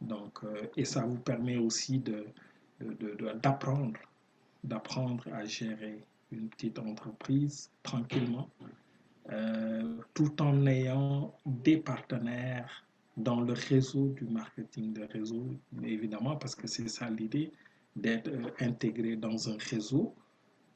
Donc, 0.00 0.44
euh, 0.44 0.66
et 0.76 0.84
ça 0.84 1.02
vous 1.02 1.18
permet 1.18 1.56
aussi 1.56 1.98
d'apprendre, 1.98 3.92
de, 3.92 3.98
d'apprendre 4.64 5.24
à 5.32 5.44
gérer 5.44 6.04
une 6.30 6.48
petite 6.48 6.78
entreprise 6.78 7.70
tranquillement, 7.82 8.48
tout 10.14 10.42
en 10.42 10.66
ayant 10.66 11.34
des 11.46 11.76
partenaires 11.76 12.84
dans 13.18 13.40
le 13.40 13.52
réseau 13.52 14.08
du 14.10 14.24
marketing 14.24 14.92
de 14.92 15.02
réseau, 15.02 15.58
évidemment, 15.82 16.36
parce 16.36 16.54
que 16.54 16.66
c'est 16.66 16.88
ça 16.88 17.10
l'idée, 17.10 17.52
d'être 17.96 18.28
euh, 18.28 18.50
intégré 18.60 19.16
dans 19.16 19.48
un 19.48 19.56
réseau. 19.58 20.14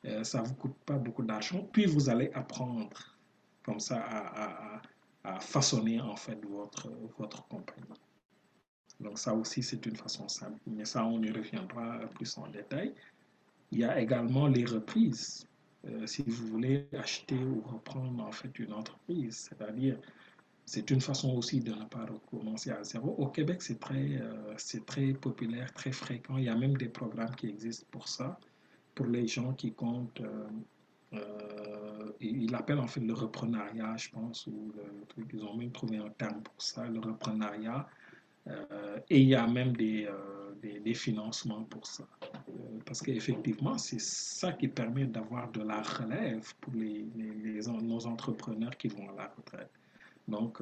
Euh, 0.05 0.25
ça 0.25 0.43
ne 0.43 0.49
vous 0.49 0.55
coûte 0.55 0.77
pas 0.85 0.99
beaucoup 0.99 1.23
d'argent. 1.23 1.69
Puis 1.73 1.87
vous 1.87 2.09
allez 2.09 2.31
apprendre 2.35 3.17
comme 3.63 3.81
ça 3.81 4.05
à, 4.05 4.83
façonner 5.39 6.01
en 6.01 6.17
fait 6.17 6.45
votre, 6.45 6.91
votre 7.17 7.47
compagnie. 7.47 7.87
Donc 8.99 9.21
ça 9.21 9.33
aussi 9.33 9.63
c'est 9.63 9.87
une 9.87 9.95
façon 9.95 10.27
simple. 10.27 10.59
Mais 10.67 10.85
ça 10.85 11.07
on 11.07 11.23
y 11.23 11.31
reviendra 11.31 12.01
plus 12.17 12.37
en 12.39 12.49
détail. 12.49 12.93
Il 13.73 13.79
y 13.79 13.85
a 13.85 14.01
également 14.01 14.47
les 14.47 14.65
reprises. 14.65 15.49
Euh, 15.85 16.07
si 16.07 16.23
vous 16.23 16.47
voulez 16.47 16.87
acheter 16.97 17.35
ou 17.35 17.61
reprendre 17.63 18.23
en 18.23 18.31
fait 18.31 18.57
une 18.61 18.73
entreprise, 18.73 19.49
c'est-à-dire 19.51 19.99
c'est 20.65 20.91
une 20.91 21.01
façon 21.01 21.35
aussi 21.37 21.61
de 21.61 21.73
ne 21.73 21.85
pas 21.85 22.07
recommencer 22.07 22.71
à 22.71 22.83
zéro. 22.85 23.15
Au 23.19 23.27
Québec, 23.27 23.63
c'est 23.63 23.81
très, 23.81 24.21
euh, 24.21 24.55
très 24.87 25.13
populaire, 25.13 25.73
très 25.73 25.93
fréquent. 25.93 26.37
Il 26.39 26.45
y 26.45 26.49
a 26.49 26.55
même 26.55 26.77
des 26.77 26.89
programmes 26.89 27.35
qui 27.35 27.49
existent 27.49 27.87
pour 27.91 28.09
ça, 28.09 28.39
pour 28.95 29.07
les 29.07 29.27
gens 29.27 29.53
qui 29.55 29.73
comptent. 29.73 30.21
Euh, 30.21 30.49
euh, 31.15 32.13
ils 32.21 32.51
l'appellent 32.51 32.79
en 32.79 32.87
fait 32.87 33.01
le 33.01 33.13
reprenariat, 33.13 33.97
je 33.97 34.09
pense, 34.11 34.47
ou. 34.47 34.73
Ils 35.33 35.45
ont 35.45 35.55
même 35.57 35.73
trouvé 35.73 35.99
un 35.99 36.09
terme 36.11 36.43
pour 36.43 36.55
ça, 36.63 36.87
le 36.89 37.01
reprenariat. 37.01 37.87
et 39.11 39.21
il 39.21 39.29
y 39.29 39.35
a 39.35 39.47
même 39.47 39.77
des, 39.77 40.09
des, 40.63 40.95
financements 40.95 41.65
pour 41.65 41.87
ça. 41.87 42.05
parce 42.87 43.03
qu'effectivement, 43.03 43.79
c'est 43.79 44.01
ça 44.01 44.53
qui 44.53 44.69
permet 44.69 45.07
d'avoir 45.07 45.51
de 45.51 45.63
la 45.63 45.83
relève 45.83 46.53
pour 46.61 46.73
les, 46.75 47.07
nos 47.83 48.07
entrepreneurs 48.07 48.77
qui 48.77 48.89
vont 48.89 49.09
à 49.11 49.15
la 49.15 49.29
retraite. 49.37 49.71
Donc, 50.29 50.61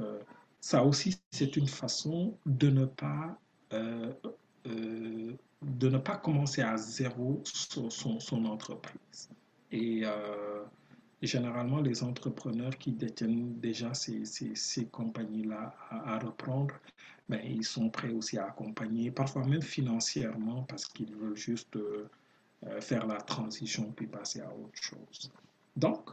ça 0.60 0.82
aussi, 0.84 1.20
c'est 1.30 1.56
une 1.56 1.68
façon 1.68 2.36
de 2.46 2.70
ne 2.70 2.86
pas 2.86 3.38
de 5.62 5.88
ne 5.88 5.98
pas 5.98 6.16
commencer 6.16 6.62
à 6.62 6.76
zéro 6.76 7.42
son, 7.44 7.90
son, 8.20 8.44
entreprise. 8.44 9.28
Et 9.70 10.02
euh, 10.04 10.64
généralement, 11.26 11.80
les 11.80 12.02
entrepreneurs 12.02 12.76
qui 12.78 12.92
détiennent 12.92 13.58
déjà 13.60 13.92
ces, 13.94 14.24
ces, 14.24 14.86
compagnies-là 14.86 15.74
à, 15.90 16.18
reprendre, 16.18 16.74
ben, 17.28 17.40
ils 17.44 17.64
sont 17.64 17.90
prêts 17.90 18.10
aussi 18.10 18.38
à 18.38 18.46
accompagner, 18.46 19.10
parfois 19.10 19.44
même 19.44 19.62
financièrement, 19.62 20.62
parce 20.62 20.86
qu'ils 20.86 21.14
veulent 21.14 21.36
juste 21.36 21.76
euh, 21.76 22.08
euh, 22.66 22.80
faire 22.80 23.06
la 23.06 23.20
transition 23.20 23.92
puis 23.92 24.06
passer 24.06 24.40
à 24.40 24.48
autre 24.48 24.80
chose. 24.80 25.30
Donc, 25.76 26.10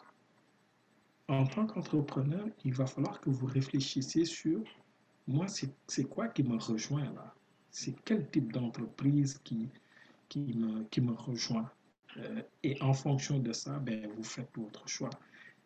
en 1.27 1.45
tant 1.45 1.65
qu'entrepreneur, 1.65 2.47
il 2.63 2.73
va 2.73 2.85
falloir 2.85 3.19
que 3.19 3.29
vous 3.29 3.47
réfléchissiez 3.47 4.25
sur, 4.25 4.61
moi, 5.27 5.47
c'est 5.47 6.03
quoi 6.05 6.27
qui 6.29 6.43
me 6.43 6.57
rejoint 6.57 7.11
là? 7.13 7.33
C'est 7.69 7.95
quel 8.05 8.29
type 8.29 8.53
d'entreprise 8.53 9.39
qui, 9.43 9.69
qui, 10.29 10.53
me, 10.53 10.83
qui 10.85 11.01
me 11.01 11.11
rejoint? 11.11 11.69
Euh, 12.19 12.41
et 12.63 12.82
en 12.82 12.93
fonction 12.93 13.39
de 13.39 13.53
ça, 13.53 13.80
ben, 13.80 14.08
vous 14.15 14.23
faites 14.23 14.49
votre 14.56 14.88
choix. 14.88 15.10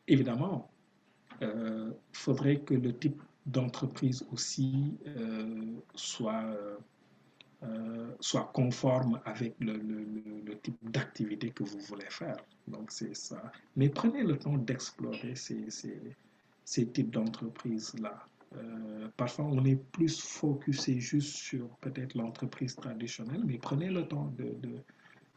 Évidemment, 0.07 0.69
il 1.39 1.47
euh, 1.47 1.91
faudrait 2.11 2.59
que 2.59 2.73
le 2.73 2.93
type 2.97 3.21
d'entreprise 3.45 4.25
aussi 4.31 4.97
euh, 5.07 5.73
soit, 5.95 6.45
soit 8.19 8.51
conforme 8.53 9.19
avec 9.25 9.55
le, 9.59 9.73
le, 9.77 10.59
type 10.59 10.77
d'activité 10.83 11.49
que 11.49 11.63
vous 11.63 11.79
voulez 11.79 12.09
faire. 12.09 12.37
Donc, 12.67 12.91
c'est 12.91 13.15
ça. 13.15 13.51
Mais 13.75 13.89
prenez 13.89 14.23
le 14.23 14.37
temps 14.37 14.57
d'explorer 14.57 15.35
ces, 15.35 15.69
ces, 15.69 15.99
ces 16.65 16.87
types 16.87 17.11
d'entreprises-là. 17.11 18.27
Parfois, 19.17 19.45
on 19.45 19.63
est 19.65 19.75
plus 19.91 20.19
focusé 20.21 20.99
juste 20.99 21.35
sur 21.35 21.67
peut-être 21.77 22.15
l'entreprise 22.15 22.75
traditionnelle, 22.75 23.43
mais 23.45 23.57
prenez 23.57 23.89
le 23.89 24.07
temps 24.07 24.33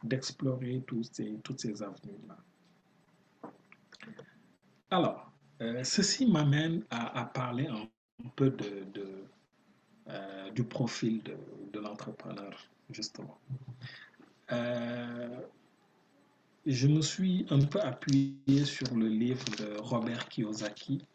d'explorer 0.03 0.83
de, 0.91 1.03
ces, 1.03 1.33
toutes 1.43 1.59
ces 1.59 1.81
avenues-là. 1.81 2.37
Alors, 4.91 5.31
euh, 5.61 5.83
ceci 5.83 6.25
m'amène 6.25 6.83
à, 6.89 7.25
parler 7.25 7.67
un, 7.67 7.87
peu 8.35 8.49
de, 8.49 8.85
euh, 10.07 10.51
du 10.51 10.63
profil 10.63 11.21
de, 11.23 11.79
l'entrepreneur, 11.79 12.53
justement. 12.89 13.37
je 16.65 16.87
me 16.87 17.01
suis 17.01 17.45
un 17.49 17.59
peu 17.59 17.79
appuyé 17.81 18.63
sur 18.63 18.95
le 18.95 19.07
livre 19.07 19.43
de 19.59 19.77
Robert 19.81 20.29
Kiyosaki, 20.29 21.05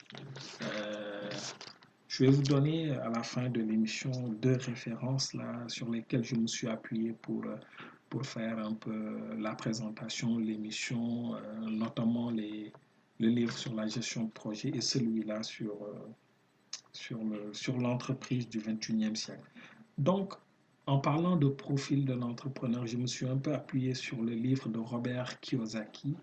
je 2.08 2.24
vais 2.24 2.30
vous 2.30 2.42
donner 2.42 2.90
à 2.90 3.08
la 3.08 3.22
fin 3.22 3.48
de 3.48 3.60
l'émission 3.60 4.10
deux 4.42 4.56
références 4.56 5.32
là, 5.32 5.64
sur 5.68 5.88
lesquelles 5.88 6.24
je 6.24 6.34
me 6.34 6.46
suis 6.48 6.66
appuyé 6.66 7.12
pour, 7.12 7.44
pour 8.10 8.26
faire 8.26 8.58
un 8.58 8.74
peu 8.74 9.36
la 9.38 9.54
présentation, 9.54 10.38
l'émission, 10.38 11.34
euh, 11.36 11.38
notamment 11.70 12.30
les, 12.30 12.72
le 13.20 13.28
livre 13.28 13.56
sur 13.56 13.72
la 13.74 13.86
gestion 13.86 14.24
de 14.24 14.30
projet 14.30 14.68
et 14.70 14.80
celui-là 14.80 15.42
sur, 15.44 15.72
euh, 15.84 15.94
sur, 16.92 17.22
le, 17.22 17.54
sur 17.54 17.78
l'entreprise 17.78 18.48
du 18.48 18.58
21e 18.58 19.14
siècle. 19.14 19.48
Donc, 19.96 20.34
en 20.86 20.98
parlant 20.98 21.36
de 21.36 21.46
profil 21.46 22.04
de 22.04 22.14
l'entrepreneur, 22.14 22.84
je 22.86 22.96
me 22.96 23.06
suis 23.06 23.26
un 23.26 23.36
peu 23.36 23.54
appuyé 23.54 23.94
sur 23.94 24.20
le 24.20 24.32
livre 24.32 24.68
de 24.68 24.78
Robert 24.78 25.38
Kiyosaki 25.40 26.16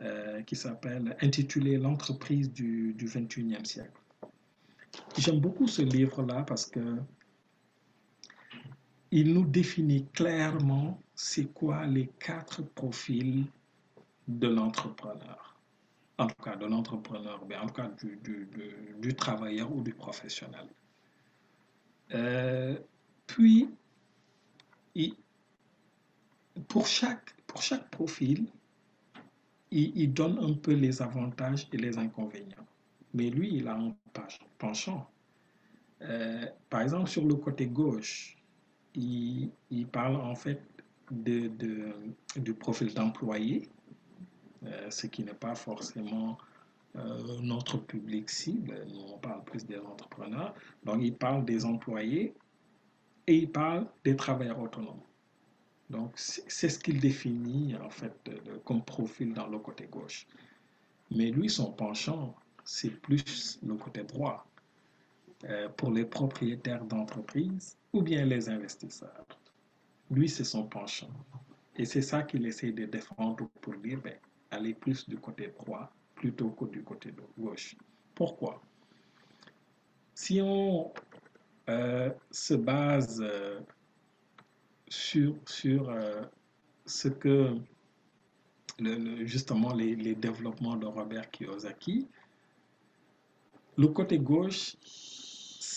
euh, 0.00 0.42
qui 0.42 0.54
s'appelle 0.54 1.16
intitulé 1.22 1.78
L'entreprise 1.78 2.52
du, 2.52 2.92
du 2.92 3.06
21e 3.06 3.64
siècle. 3.64 4.00
J'aime 5.16 5.40
beaucoup 5.40 5.66
ce 5.66 5.80
livre-là 5.80 6.42
parce 6.42 6.66
que 6.66 6.96
il 9.12 9.34
nous 9.34 9.44
définit 9.44 10.06
clairement 10.14 11.00
c'est 11.22 11.52
quoi 11.52 11.86
les 11.86 12.08
quatre 12.18 12.62
profils 12.62 13.44
de 14.26 14.48
l'entrepreneur? 14.48 15.56
En 16.18 16.26
tout 16.26 16.42
cas, 16.42 16.56
de 16.56 16.66
l'entrepreneur, 16.66 17.46
mais 17.48 17.56
en 17.56 17.68
tout 17.68 17.74
cas 17.74 17.88
du, 17.88 18.16
du, 18.16 18.48
du, 18.98 19.14
travailleur 19.14 19.72
ou 19.72 19.82
du 19.82 19.94
professionnel. 19.94 20.66
Euh, 22.12 22.76
puis, 23.28 23.70
pour, 26.66 26.86
chaque, 26.88 27.36
pour 27.46 27.62
chaque 27.62 27.88
profil, 27.90 28.48
il, 29.70 29.96
il 29.96 30.12
donne 30.12 30.38
un 30.40 30.54
peu 30.54 30.72
les 30.72 31.02
avantages 31.02 31.68
et 31.72 31.76
les 31.76 31.98
inconvénients. 31.98 32.66
Mais 33.14 33.30
lui, 33.30 33.54
il 33.54 33.68
a 33.68 33.76
un 33.76 33.94
penchant. 34.58 35.08
Euh, 36.00 36.46
par 36.68 36.80
exemple, 36.80 37.08
sur 37.08 37.24
le 37.24 37.36
côté 37.36 37.68
gauche, 37.68 38.36
il, 38.94 39.86
parle 39.90 40.16
en 40.16 40.34
fait 40.34 40.62
de, 41.12 41.92
du 42.36 42.54
profil 42.54 42.92
d'employé, 42.94 43.68
euh, 44.64 44.90
ce 44.90 45.06
qui 45.06 45.22
n'est 45.22 45.34
pas 45.34 45.54
forcément 45.54 46.38
euh, 46.96 47.38
notre 47.40 47.78
public 47.78 48.30
cible. 48.30 48.84
Nous, 48.88 49.00
on 49.14 49.18
parle 49.18 49.44
plus 49.44 49.64
des 49.66 49.78
entrepreneurs. 49.78 50.54
Donc, 50.84 50.98
il 51.02 51.14
parle 51.14 51.44
des 51.44 51.64
employés 51.64 52.34
et 53.26 53.36
il 53.36 53.50
parle 53.50 53.86
des 54.04 54.16
travailleurs 54.16 54.60
autonomes. 54.60 55.00
Donc, 55.90 56.12
c'est 56.16 56.68
ce 56.70 56.78
qu'il 56.78 57.00
définit 57.00 57.76
en 57.76 57.90
fait 57.90 58.14
comme 58.64 58.82
profil 58.82 59.34
dans 59.34 59.46
le 59.46 59.58
côté 59.58 59.86
gauche. 59.86 60.26
Mais 61.10 61.30
lui, 61.30 61.50
son 61.50 61.70
penchant, 61.72 62.34
c'est 62.64 62.90
plus 62.90 63.58
le 63.62 63.74
côté 63.74 64.02
droit 64.04 64.46
euh, 65.44 65.68
pour 65.70 65.90
les 65.90 66.04
propriétaires 66.04 66.84
d'entreprises 66.84 67.76
ou 67.92 68.00
bien 68.00 68.24
les 68.24 68.48
investisseurs. 68.48 69.26
Lui, 70.12 70.28
c'est 70.28 70.44
son 70.44 70.64
penchant. 70.64 71.10
Et 71.76 71.86
c'est 71.86 72.02
ça 72.02 72.22
qu'il 72.22 72.46
essaie 72.46 72.70
de 72.70 72.84
défendre 72.84 73.48
pour 73.60 73.74
dire, 73.76 74.00
ben, 74.02 74.14
aller 74.50 74.74
plus 74.74 75.08
du 75.08 75.16
côté 75.16 75.48
droit 75.48 75.90
plutôt 76.14 76.50
que 76.50 76.66
du 76.66 76.82
côté 76.82 77.12
gauche. 77.38 77.74
Pourquoi? 78.14 78.62
Si 80.14 80.40
on 80.42 80.92
euh, 81.70 82.10
se 82.30 82.54
base 82.54 83.22
euh, 83.22 83.60
sur, 84.88 85.34
sur 85.46 85.90
ce 86.84 87.08
que 87.08 87.56
justement 89.24 89.72
les, 89.72 89.96
les, 89.96 90.14
développements 90.14 90.76
de 90.76 90.86
Robert 90.86 91.30
Kiyosaki, 91.30 92.08
le 93.78 93.88
côté 93.88 94.18
gauche, 94.18 94.76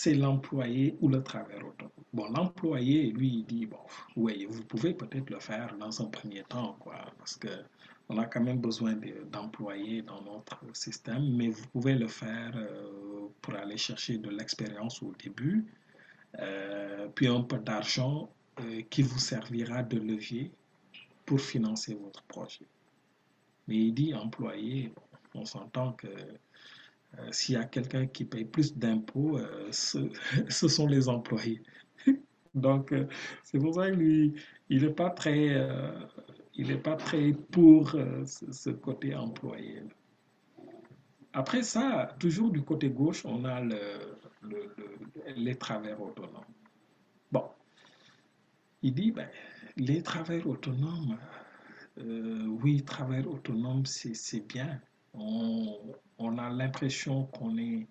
c'est 0.06 0.14
l'employé 0.14 0.96
ou 1.00 1.08
le 1.08 1.20
travailleur 1.20 1.66
autonome. 1.66 1.90
Bon, 2.12 2.30
l'employé, 2.30 3.10
lui, 3.10 3.38
il 3.38 3.44
dit, 3.44 3.66
bon, 3.66 3.84
oui, 4.14 4.46
vous 4.48 4.62
pouvez 4.62 4.94
peut-être 4.94 5.28
le 5.30 5.40
faire 5.40 5.76
dans 5.80 6.00
un 6.00 6.04
premier 6.04 6.44
temps, 6.44 6.76
quoi, 6.78 6.98
parce 7.18 7.36
que 7.36 7.48
on 8.08 8.16
a 8.18 8.24
quand 8.24 8.40
même 8.40 8.60
besoin 8.60 8.94
d'employés 9.32 10.02
dans 10.02 10.22
notre 10.22 10.60
système, 10.74 11.24
mais 11.36 11.48
vous 11.48 11.66
pouvez 11.72 11.96
le 11.96 12.06
faire 12.06 12.52
euh, 12.54 13.26
pour 13.42 13.54
aller 13.54 13.76
chercher 13.76 14.18
de 14.18 14.30
l'expérience 14.30 15.02
au 15.02 15.12
début, 15.24 15.64
euh, 16.38 17.08
puis 17.16 17.26
un 17.26 17.40
peu 17.40 17.58
d'argent 17.58 18.30
euh, 18.60 18.82
qui 18.88 19.02
vous 19.02 19.18
servira 19.18 19.82
de 19.82 19.98
levier 19.98 20.52
pour 21.24 21.40
financer 21.40 21.94
votre 22.00 22.22
projet. 22.34 22.68
Mais 23.66 23.78
il 23.86 23.92
dit 23.92 24.14
employé, 24.14 24.92
on 25.34 25.44
s'entend 25.44 25.94
que 25.94 26.06
euh, 27.18 27.32
s'il 27.32 27.54
y 27.54 27.58
a 27.58 27.64
quelqu'un 27.64 28.06
qui 28.06 28.24
paye 28.24 28.44
plus 28.44 28.76
d'impôts, 28.76 29.38
euh, 29.38 29.68
ce, 29.70 29.98
sont 30.68 30.86
les 30.86 31.08
employés. 31.08 31.62
Donc, 32.54 32.92
euh, 32.92 33.06
c'est 33.42 33.58
pour 33.58 33.74
ça 33.74 33.90
que 33.90 33.96
lui, 33.96 34.34
il 34.68 34.82
n'est 34.82 34.92
pas 34.92 35.10
très, 35.10 35.68
il 36.54 36.70
est 36.70 36.78
pas 36.78 36.96
très 36.96 37.32
pour 37.32 37.94
ce, 38.24 38.70
côté 38.70 39.14
employé. 39.14 39.82
Après 41.32 41.62
ça, 41.62 42.16
toujours 42.18 42.50
du 42.50 42.62
côté 42.62 42.88
gauche, 42.88 43.24
on 43.26 43.44
a 43.44 43.60
le, 43.60 43.76
les 45.36 45.54
travailleurs 45.54 46.00
autonomes. 46.00 46.44
Bon, 47.30 47.44
il 48.82 48.94
dit, 48.94 49.12
ben, 49.12 49.28
les 49.76 50.02
travailleurs 50.02 50.48
autonomes, 50.48 51.18
oui, 51.98 52.82
travailleurs 52.82 53.34
autonomes, 53.34 53.84
c'est 53.84 54.46
bien, 54.48 54.80
on, 55.12 55.94
a 56.18 56.50
l'impression 56.50 57.24
qu'on 57.26 57.58
est, 57.58 57.86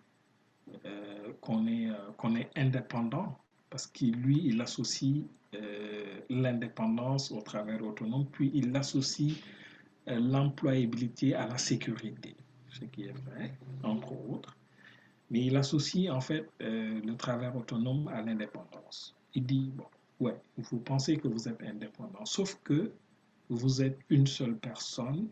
euh, 0.86 1.34
qu'on 1.42 1.68
est, 1.68 1.90
euh, 1.90 2.12
qu'on 2.18 2.36
est 2.36 2.50
indépendant 2.56 3.38
parce 3.70 3.88
qu'il 3.88 4.16
lui, 4.16 4.42
il 4.44 4.62
associe 4.62 5.24
euh, 5.54 6.22
l'indépendance 6.30 7.32
au 7.32 7.42
travail 7.42 7.80
autonome, 7.82 8.26
puis 8.32 8.52
il 8.54 8.76
associe 8.76 9.34
l'employabilité 10.08 11.34
à 11.34 11.48
la 11.48 11.58
sécurité, 11.58 12.36
ce 12.70 12.86
qui 12.86 13.06
est 13.06 13.18
vrai, 13.26 13.54
entre 13.84 14.12
autres. 14.30 14.56
Mais 15.32 15.46
il 15.46 15.58
associe 15.58 16.12
en 16.12 16.22
fait 16.22 16.48
le 16.60 17.12
travail 17.16 17.52
autonome 17.56 18.08
à 18.10 18.22
l'indépendance. 18.22 19.16
Il 19.34 19.48
dit, 19.48 19.72
bon, 19.74 19.86
ouais, 20.20 20.40
vous 20.58 20.78
pensez 20.78 21.18
que 21.18 21.28
vous 21.28 21.50
êtes 21.50 21.62
indépendant, 21.64 22.24
sauf 22.24 22.60
que 22.64 22.92
vous 23.50 23.82
êtes 23.82 23.98
une 24.10 24.28
seule 24.28 24.58
personne 24.58 25.28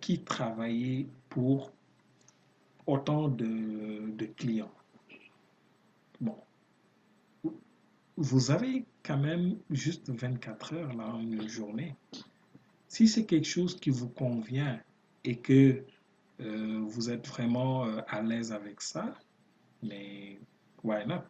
qui 0.00 0.22
travaille 0.22 1.08
pour 1.28 1.72
autant 2.86 3.28
de, 3.28 4.26
clients. 4.36 4.72
Bon, 6.20 6.36
vous 8.16 8.50
avez 8.50 8.84
quand 9.02 9.18
même 9.18 9.58
juste 9.70 10.10
24 10.10 10.74
heures 10.74 10.94
là 10.94 11.14
en 11.14 11.20
une 11.20 11.48
journée. 11.48 11.94
Si 12.88 13.08
c'est 13.08 13.24
quelque 13.24 13.46
chose 13.46 13.78
qui 13.78 13.90
vous 13.90 14.08
convient 14.08 14.80
et 15.24 15.36
que 15.36 15.82
euh, 16.40 16.80
vous 16.86 17.10
êtes 17.10 17.26
vraiment 17.26 17.86
euh, 17.86 18.00
à 18.08 18.22
l'aise 18.22 18.52
avec 18.52 18.80
ça, 18.80 19.14
mais 19.82 20.38
why 20.82 21.06
not? 21.06 21.22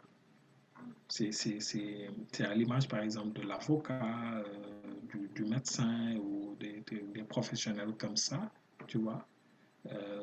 C'est 1.09 2.45
à 2.45 2.55
l'image, 2.55 2.89
par 2.89 3.01
exemple, 3.01 3.39
de 3.41 3.47
l'avocat, 3.47 4.01
euh, 4.35 5.29
du, 5.35 5.45
médecin 5.45 6.17
ou 6.17 6.57
des, 6.59 6.83
professionnels 7.29 7.95
comme 7.99 8.17
ça, 8.17 8.51
tu 8.87 8.99
vois, 8.99 9.27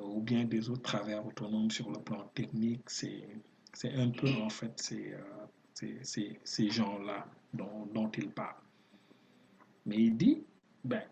ou 0.04 0.22
bien 0.22 0.46
des 0.46 0.70
autres 0.70 0.82
travailleurs 0.82 1.26
autonomes 1.26 1.72
sur 1.72 1.92
le 1.92 2.00
plan 2.00 2.24
technique. 2.34 2.90
C'est 2.90 3.94
un 3.96 4.10
peu, 4.10 4.30
en 4.42 4.50
fait, 4.50 4.72
ces, 4.80 6.38
ces 6.44 6.70
gens-là 6.70 7.28
dont, 7.54 7.88
dont, 7.94 8.10
il 8.18 8.30
parle. 8.30 8.56
Mais 9.86 9.98
il 9.98 10.18
dit, 10.18 10.44
ben, 10.84 11.04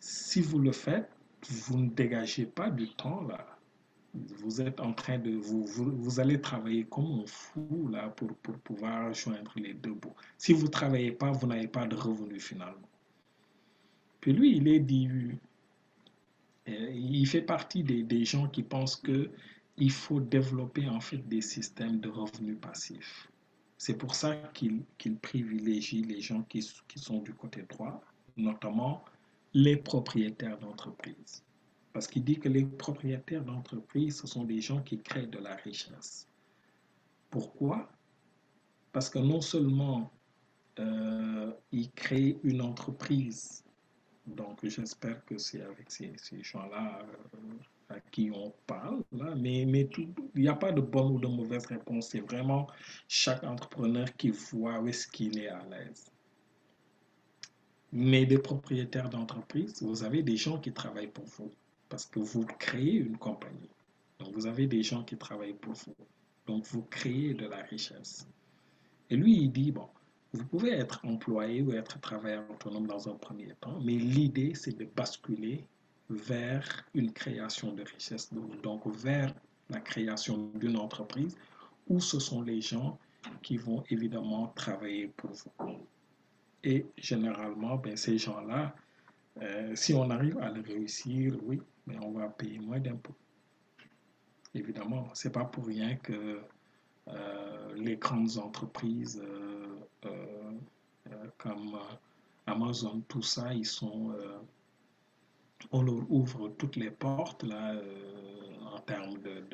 si 0.00 0.40
vous 0.40 0.58
le 0.58 0.72
faites, 0.72 1.10
vous 1.48 1.78
ne 1.78 1.88
dégagez 1.90 2.46
pas 2.46 2.70
du 2.70 2.88
temps 2.94 3.22
là. 3.22 3.46
Vous 4.14 4.60
êtes 4.60 4.78
en 4.80 4.92
train 4.92 5.18
de... 5.18 5.30
Vous, 5.30 5.64
vous, 5.64 5.90
vous 5.90 6.20
allez 6.20 6.40
travailler 6.40 6.84
comme 6.84 7.22
un 7.22 7.26
fou 7.26 7.88
là 7.88 8.08
pour, 8.10 8.34
pour 8.36 8.58
pouvoir 8.58 9.14
joindre 9.14 9.52
les 9.56 9.72
deux 9.72 9.94
bouts. 9.94 10.14
Si 10.36 10.52
vous 10.52 10.66
ne 10.66 10.70
travaillez 10.70 11.12
pas, 11.12 11.30
vous 11.30 11.46
n'avez 11.46 11.66
pas 11.66 11.86
de 11.86 11.96
revenu 11.96 12.38
finalement. 12.38 12.88
Puis 14.20 14.32
lui, 14.32 14.56
il 14.56 14.68
est 14.68 14.80
dit... 14.80 15.08
Il 16.66 17.26
fait 17.26 17.42
partie 17.42 17.82
des, 17.82 18.24
gens 18.24 18.48
qui 18.48 18.62
pensent 18.62 18.96
que 18.96 19.30
il 19.78 19.90
faut 19.90 20.20
développer 20.20 20.88
en 20.88 21.00
fait 21.00 21.26
des 21.28 21.40
systèmes 21.40 21.98
de 22.00 22.08
revenus 22.08 22.58
passifs. 22.60 23.28
C'est 23.78 23.96
pour 23.96 24.14
ça 24.14 24.36
qu'il 24.54 24.84
qu 24.98 25.12
privilégie 25.16 26.02
les 26.02 26.20
gens 26.20 26.42
qui, 26.42 26.60
qui, 26.86 26.98
sont 26.98 27.20
du 27.20 27.34
côté 27.34 27.62
droit, 27.62 28.00
notamment 28.36 29.04
les 29.54 29.76
propriétaires 29.76 30.58
d'entreprises. 30.58 31.42
Parce 31.92 32.06
qu'il 32.06 32.24
dit 32.24 32.38
que 32.38 32.48
les 32.48 32.64
propriétaires 32.64 33.44
d'entreprises, 33.44 34.20
ce 34.20 34.26
sont 34.26 34.44
des 34.44 34.60
gens 34.60 34.82
qui 34.82 34.98
créent 34.98 35.26
de 35.26 35.38
la 35.38 35.56
richesse. 35.56 36.28
Pourquoi? 37.28 37.90
Parce 38.92 39.10
que 39.10 39.18
non 39.18 39.40
seulement 39.40 40.12
euh, 40.78 41.52
ils 41.70 41.90
créent 41.90 42.38
une 42.44 42.62
entreprise, 42.62 43.64
donc 44.26 44.64
j'espère 44.64 45.24
que 45.24 45.36
c'est 45.38 45.62
avec 45.62 45.90
ces, 45.90 46.14
gens-là 46.42 47.00
euh, 47.34 47.94
à 47.94 48.00
qui 48.00 48.30
on 48.32 48.52
parle, 48.66 49.02
là, 49.12 49.34
mais, 49.34 49.64
mais 49.66 49.88
il 50.34 50.42
n'y 50.42 50.48
a 50.48 50.54
pas 50.54 50.72
de 50.72 50.80
bonne 50.80 51.12
ou 51.12 51.18
de 51.18 51.26
mauvaise 51.26 51.66
réponse. 51.66 52.08
C'est 52.08 52.20
vraiment 52.20 52.68
chaque 53.08 53.42
entrepreneur 53.44 54.06
qui 54.16 54.30
voit 54.30 54.80
où 54.80 54.88
est-ce 54.88 55.08
qu'il 55.08 55.38
est 55.38 55.48
à 55.48 55.64
l'aise. 55.64 56.10
Mais 57.92 58.24
des 58.24 58.38
propriétaires 58.38 59.10
d'entreprise, 59.10 59.82
vous 59.82 60.02
avez 60.04 60.22
des 60.22 60.36
gens 60.36 60.58
qui 60.58 60.72
travaillent 60.72 61.10
pour 61.10 61.26
vous 61.26 61.52
parce 61.88 62.06
que 62.06 62.20
vous 62.20 62.46
créez 62.58 62.94
une 62.94 63.18
compagnie. 63.18 63.68
Donc 64.18 64.32
vous 64.34 64.46
avez 64.46 64.66
des 64.66 64.82
gens 64.82 65.02
qui 65.04 65.18
travaillent 65.18 65.52
pour 65.52 65.74
vous. 65.74 65.94
Donc 66.46 66.64
vous 66.66 66.82
créez 66.82 67.34
de 67.34 67.46
la 67.46 67.62
richesse. 67.64 68.26
Et 69.10 69.16
lui, 69.16 69.36
il 69.36 69.52
dit, 69.52 69.72
bon, 69.72 69.88
vous 70.32 70.44
pouvez 70.46 70.70
être 70.70 71.00
employé 71.04 71.62
ou 71.62 71.72
être 71.72 72.00
travailleur 72.00 72.44
autonome 72.50 72.86
dans 72.86 73.08
un 73.08 73.14
premier 73.14 73.54
temps, 73.60 73.78
mais 73.84 73.92
l'idée, 73.92 74.54
c'est 74.54 74.76
de 74.76 74.84
basculer 74.84 75.64
vers 76.08 76.84
une 76.94 77.12
création 77.12 77.72
de 77.72 77.82
richesse, 77.82 78.32
donc 78.62 78.86
vers 78.86 79.34
la 79.68 79.80
création 79.80 80.50
d'une 80.54 80.76
entreprise 80.76 81.36
où 81.88 82.00
ce 82.00 82.18
sont 82.18 82.42
les 82.42 82.60
gens 82.60 82.98
qui 83.42 83.56
vont 83.56 83.84
évidemment 83.90 84.48
travailler 84.48 85.08
pour 85.08 85.30
vous. 85.32 85.86
Et 86.64 86.86
généralement, 86.96 87.76
ben, 87.76 87.96
ces 87.96 88.18
gens-là, 88.18 88.74
euh, 89.40 89.74
si 89.74 89.94
on 89.94 90.10
arrive 90.10 90.38
à 90.38 90.50
le 90.50 90.60
réussir, 90.60 91.36
oui, 91.44 91.60
mais 91.86 91.96
on 92.00 92.12
va 92.12 92.28
payer 92.28 92.58
moins 92.58 92.78
d'impôts. 92.80 93.16
Évidemment, 94.54 95.08
c'est 95.14 95.32
pas 95.32 95.44
pour 95.44 95.66
rien 95.66 95.96
que 95.96 96.40
euh, 97.08 97.74
les 97.76 97.96
grandes 97.96 98.38
entreprises 98.38 99.20
euh, 99.24 99.41
comme 101.42 101.78
Amazon, 102.46 103.02
tout 103.08 103.22
ça, 103.22 103.52
ils 103.52 103.66
sont 103.66 104.14
on 105.70 105.82
leur 105.82 106.10
ouvre 106.10 106.48
toutes 106.58 106.76
les 106.76 106.90
portes 106.90 107.42
là, 107.44 107.74
euh, 107.74 108.60
en 108.74 108.78
termes 108.80 109.18
de, 109.22 109.44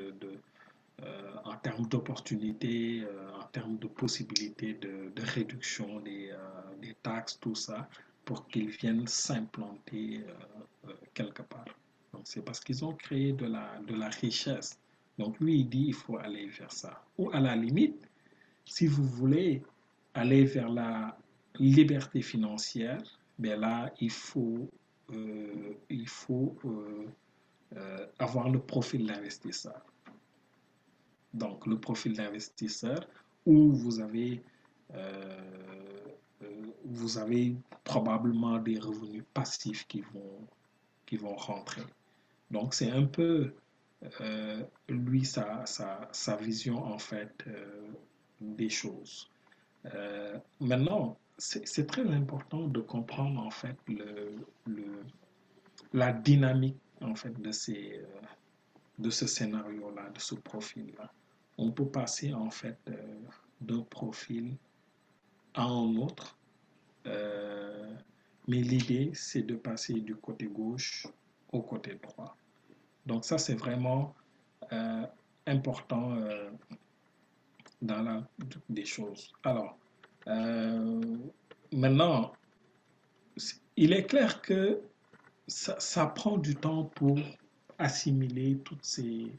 euh, 1.03 1.33
en 1.45 1.57
termes 1.57 1.87
d'opportunités, 1.87 3.03
euh, 3.03 3.31
en 3.41 3.45
termes 3.47 3.79
de 3.79 3.87
possibilités 3.87 4.75
de, 4.75 5.13
de 5.15 5.23
réduction 5.23 6.01
des, 6.01 6.33
des, 6.81 6.95
taxes, 7.03 7.39
tout 7.41 7.55
ça, 7.55 7.89
pour 8.25 8.47
qu'ils 8.49 8.71
viennent 8.71 9.07
s'implanter 9.07 10.25
quelque 11.15 11.43
part. 11.43 11.65
Donc 12.13 12.23
c'est 12.25 12.43
parce 12.45 12.61
qu'ils 12.61 12.85
ont 12.85 12.95
créé 12.95 13.33
de 13.33 13.47
la, 13.47 13.79
de 13.87 13.95
la 13.95 14.09
richesse. 14.09 14.79
Donc 15.19 15.39
lui, 15.41 15.61
il 15.61 15.69
dit 15.69 15.87
il 15.89 15.95
faut 15.95 16.19
aller 16.19 16.47
vers 16.49 16.73
ça. 16.73 17.03
Ou 17.17 17.31
à 17.31 17.41
la 17.41 17.57
limite, 17.57 18.09
si 18.65 18.87
vous 18.87 19.05
voulez 19.05 19.63
aller 20.15 20.45
vers 20.45 20.69
la 20.69 21.17
liberté 21.59 22.23
financière, 22.23 23.03
bien 23.39 23.57
là, 23.57 23.93
il 24.01 24.11
faut 24.11 24.69
euh, 25.11 25.75
il 25.89 26.07
faut 26.07 26.57
euh, 26.65 27.07
euh, 27.77 28.07
avoir 28.19 28.51
le 28.51 28.61
profil 28.61 29.07
d'investisseur. 29.07 29.83
Donc, 31.33 31.67
le 31.67 31.79
profil 31.79 32.15
d'investisseur 32.15 33.07
où 33.47 33.73
vous 33.73 34.01
avez, 34.01 34.43
vous 36.85 37.19
avez 37.19 37.55
probablement 37.85 38.59
des 38.59 38.79
revenus 38.79 39.25
passifs 39.35 39.87
qui 39.87 40.01
vont, 40.01 40.47
qui 41.07 41.17
vont 41.17 41.37
rentrer. 41.37 41.83
Donc, 42.51 42.75
c'est 42.75 42.91
un 42.91 43.05
peu, 43.05 43.55
lui, 44.89 45.25
sa, 45.25 45.65
sa, 45.67 46.09
sa, 46.13 46.37
vision, 46.37 46.83
en 46.83 46.99
fait, 46.99 47.45
des 48.41 48.71
choses. 48.71 49.31
maintenant, 50.61 51.19
c'est 51.39 51.87
très 51.87 52.07
important 52.09 52.67
de 52.67 52.81
comprendre 52.81 53.41
en 53.41 53.51
fait 53.51 53.77
le, 53.87 55.05
la 55.93 56.13
dynamique 56.13 56.81
en 57.01 57.15
fait 57.15 57.41
de, 57.41 57.53
ces, 57.53 58.01
euh, 58.01 58.21
de 58.99 59.11
ce 59.11 59.27
scénario-là, 59.27 60.11
de 60.11 60.19
ce 60.19 60.35
profil-là. 60.35 61.13
On 61.57 61.71
peut 61.71 61.87
passer 61.87 62.35
en 62.35 62.51
fait 62.51 62.79
euh, 62.89 62.97
d'un 63.61 63.83
profil 63.83 64.57
à 65.55 65.63
un 65.63 65.97
autre, 65.97 66.37
euh, 67.07 67.95
mais 68.49 68.61
l'idée 68.61 69.13
c'est 69.15 69.43
de 69.43 69.55
passer 69.55 69.95
du 69.95 70.17
côté 70.17 70.47
gauche 70.47 71.07
au 71.53 71.63
côté 71.63 71.95
droit. 72.03 72.37
Donc 73.07 73.25
ça 73.25 73.39
c'est 73.39 73.55
vraiment 73.55 74.15
important 75.47 76.19
dans 77.81 78.03
la 78.03 78.23
des 78.69 78.85
choses. 78.85 79.33
Alors, 79.45 79.79
euh, 80.29 81.17
maintenant, 81.73 82.33
il 83.77 83.93
est 83.93 84.07
clair 84.07 84.43
que 84.43 84.81
ça, 85.47 86.07
prend 86.07 86.37
du 86.37 86.55
temps 86.55 86.85
pour 86.85 87.19
assimiler 87.79 88.59
toutes 88.65 88.85
ces, 88.85 89.33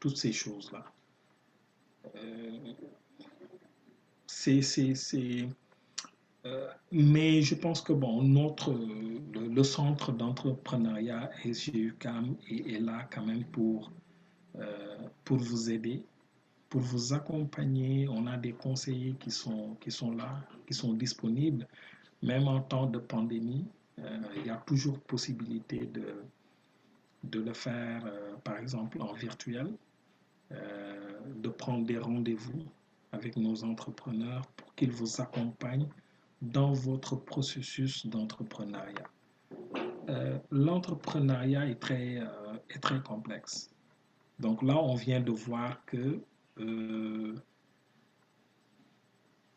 toutes 0.00 0.16
ces 0.16 0.32
choses-là. 0.32 0.84
Euh, 2.16 2.72
euh, 6.46 6.68
mais 6.92 7.40
je 7.40 7.54
pense 7.54 7.80
que 7.80 7.92
bon, 7.92 8.22
notre, 8.22 8.72
le, 8.72 9.48
le 9.48 9.62
centre 9.62 10.12
d'entrepreneuriat 10.12 11.30
SGUCAM 11.44 12.36
est, 12.50 12.74
est, 12.74 12.80
là 12.80 13.08
quand 13.10 13.24
même 13.24 13.44
pour, 13.44 13.90
euh, 14.56 14.98
pour 15.24 15.38
vous 15.38 15.70
aider 15.70 16.04
pour 16.74 16.82
vous 16.82 17.12
accompagner. 17.12 18.08
On 18.08 18.26
a 18.26 18.36
des 18.36 18.52
conseillers 18.52 19.14
qui 19.20 19.30
sont, 19.30 19.76
qui 19.80 19.92
sont 19.92 20.10
là, 20.10 20.40
qui 20.66 20.74
sont 20.74 20.92
disponibles. 20.92 21.68
Même 22.20 22.48
en 22.48 22.60
temps 22.62 22.86
de 22.86 22.98
pandémie, 22.98 23.64
euh, 24.00 24.18
il 24.38 24.46
y 24.46 24.50
a 24.50 24.56
toujours 24.56 24.98
possibilité 24.98 25.86
de, 25.86 26.24
de 27.22 27.38
le 27.38 27.52
faire, 27.52 28.04
euh, 28.04 28.34
par 28.42 28.58
exemple, 28.58 29.00
en 29.00 29.12
virtuel, 29.12 29.70
euh, 30.50 31.20
de 31.36 31.48
prendre 31.48 31.86
des 31.86 31.96
rendez-vous 31.96 32.64
avec 33.12 33.36
nos 33.36 33.62
entrepreneurs 33.62 34.44
pour 34.56 34.74
qu'ils 34.74 34.90
vous 34.90 35.20
accompagnent 35.20 35.86
dans 36.42 36.72
votre 36.72 37.14
processus 37.14 38.04
d'entrepreneuriat. 38.04 39.08
L'entrepreneuriat 40.50 41.68
est 41.68 41.80
très, 41.80 42.20
est 42.68 42.80
très 42.80 43.00
complexe. 43.00 43.70
Donc 44.40 44.60
là, 44.60 44.76
on 44.76 44.96
vient 44.96 45.20
de 45.20 45.30
voir 45.30 45.84
que 45.86 46.20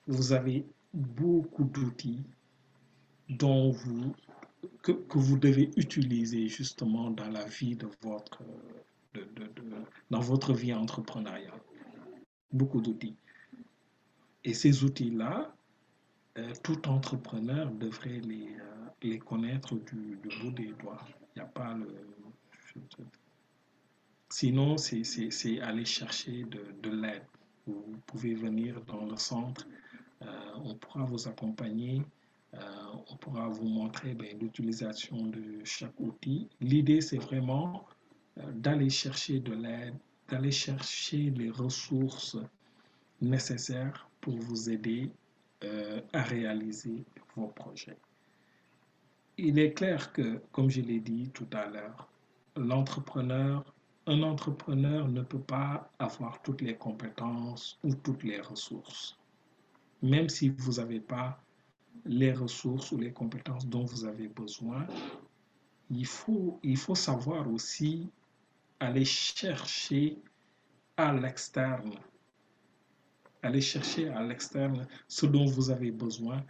vous 0.08 0.32
avez 0.32 0.66
beaucoup 0.94 1.66
d'outils 1.66 2.24
dont 3.30 3.72
vous, 3.72 4.16
que, 4.82 5.18
vous 5.18 5.38
devez 5.38 5.70
utiliser 5.76 6.48
justement 6.48 7.12
dans 7.12 7.30
la 7.30 7.46
vie 7.46 7.76
de 7.76 7.88
votre, 8.02 8.42
dans 10.10 10.20
votre 10.20 10.54
vie 10.54 10.74
entrepreneuriale. 10.74 11.62
Beaucoup 12.52 12.82
d'outils. 12.82 13.18
Et 14.44 14.54
ces 14.54 14.84
outils-là, 14.84 15.54
euh, 16.38 16.54
tout 16.64 16.88
entrepreneur 16.88 17.70
devrait 17.72 18.22
les, 18.22 18.48
euh, 18.48 18.86
les 19.02 19.20
connaître 19.20 19.76
du, 19.76 20.18
du, 20.24 20.30
bout 20.40 20.52
des 20.52 20.72
doigts. 20.80 21.04
Il 21.36 21.40
n'y 21.40 21.42
a 21.42 21.50
pas 21.50 21.74
le. 21.74 21.88
Sinon, 24.30 24.78
c'est 24.78 25.62
aller 25.62 25.86
chercher 25.86 26.44
de, 26.44 26.62
de 26.82 26.90
l'aide. 26.90 27.24
Vous 27.66 27.98
pouvez 28.06 28.34
venir 28.34 28.82
dans 28.82 29.06
le 29.06 29.18
centre, 29.18 29.68
euh, 30.22 30.26
on 30.64 30.76
pourra 30.76 31.04
vous 31.04 31.28
accompagner, 31.28 32.02
euh, 32.54 32.60
on 33.10 33.16
pourra 33.18 33.48
vous 33.48 33.68
montrer 33.68 34.14
ben, 34.14 34.38
l'utilisation 34.40 35.28
de 35.28 35.64
chaque 35.64 36.00
outil. 36.00 36.50
L'idée, 36.60 37.02
c'est 37.02 37.18
vraiment 37.18 37.86
euh, 38.38 38.52
d'aller 38.54 38.90
chercher 38.90 39.40
de 39.40 39.54
l'aide, 39.54 39.96
d'aller 40.28 40.52
chercher 40.52 41.30
les 41.32 41.50
ressources 41.50 42.38
nécessaires 43.22 44.10
pour 44.22 44.38
vous 44.38 44.70
aider 44.70 45.10
à 46.14 46.22
réaliser 46.22 47.04
vos 47.36 47.48
projets. 47.48 47.98
Il 49.40 49.58
est 49.58 49.74
clair 49.74 50.14
que, 50.14 50.40
comme 50.52 50.70
je 50.70 50.82
l'ai 50.82 51.00
dit 51.00 51.32
tout 51.34 51.48
à 51.52 51.66
l'heure, 51.68 52.08
l'entrepreneur, 52.56 53.66
un 54.08 54.24
entrepreneur 54.24 55.08
ne 55.10 55.22
peut 55.22 55.42
pas 55.42 55.92
avoir 56.00 56.42
toutes 56.42 56.62
les 56.62 56.76
compétences 56.76 57.78
ou 57.84 57.94
toutes 57.94 58.24
les 58.24 58.40
ressources. 58.40 59.18
Même 60.02 60.30
si 60.30 60.50
vous 60.50 60.74
n'avez 60.74 61.02
pas 61.02 61.44
les 62.06 62.32
ressources 62.32 62.92
ou 62.94 62.98
les 62.98 63.12
compétences 63.12 63.68
dont 63.68 63.84
vous 63.84 64.06
avez 64.06 64.30
besoin, 64.30 64.88
il 65.90 66.06
faut, 66.06 66.60
savoir 66.96 67.52
aussi 67.52 68.10
aller 68.80 69.06
chercher 69.06 70.18
à 70.96 71.14
l'externe, 71.14 71.94
aller 73.42 73.62
chercher 73.62 74.10
à 74.10 74.24
l'externe 74.24 74.88
ce 75.08 75.26
dont 75.26 75.46
vous 75.46 75.70
avez 75.70 75.92
besoin 75.92 76.44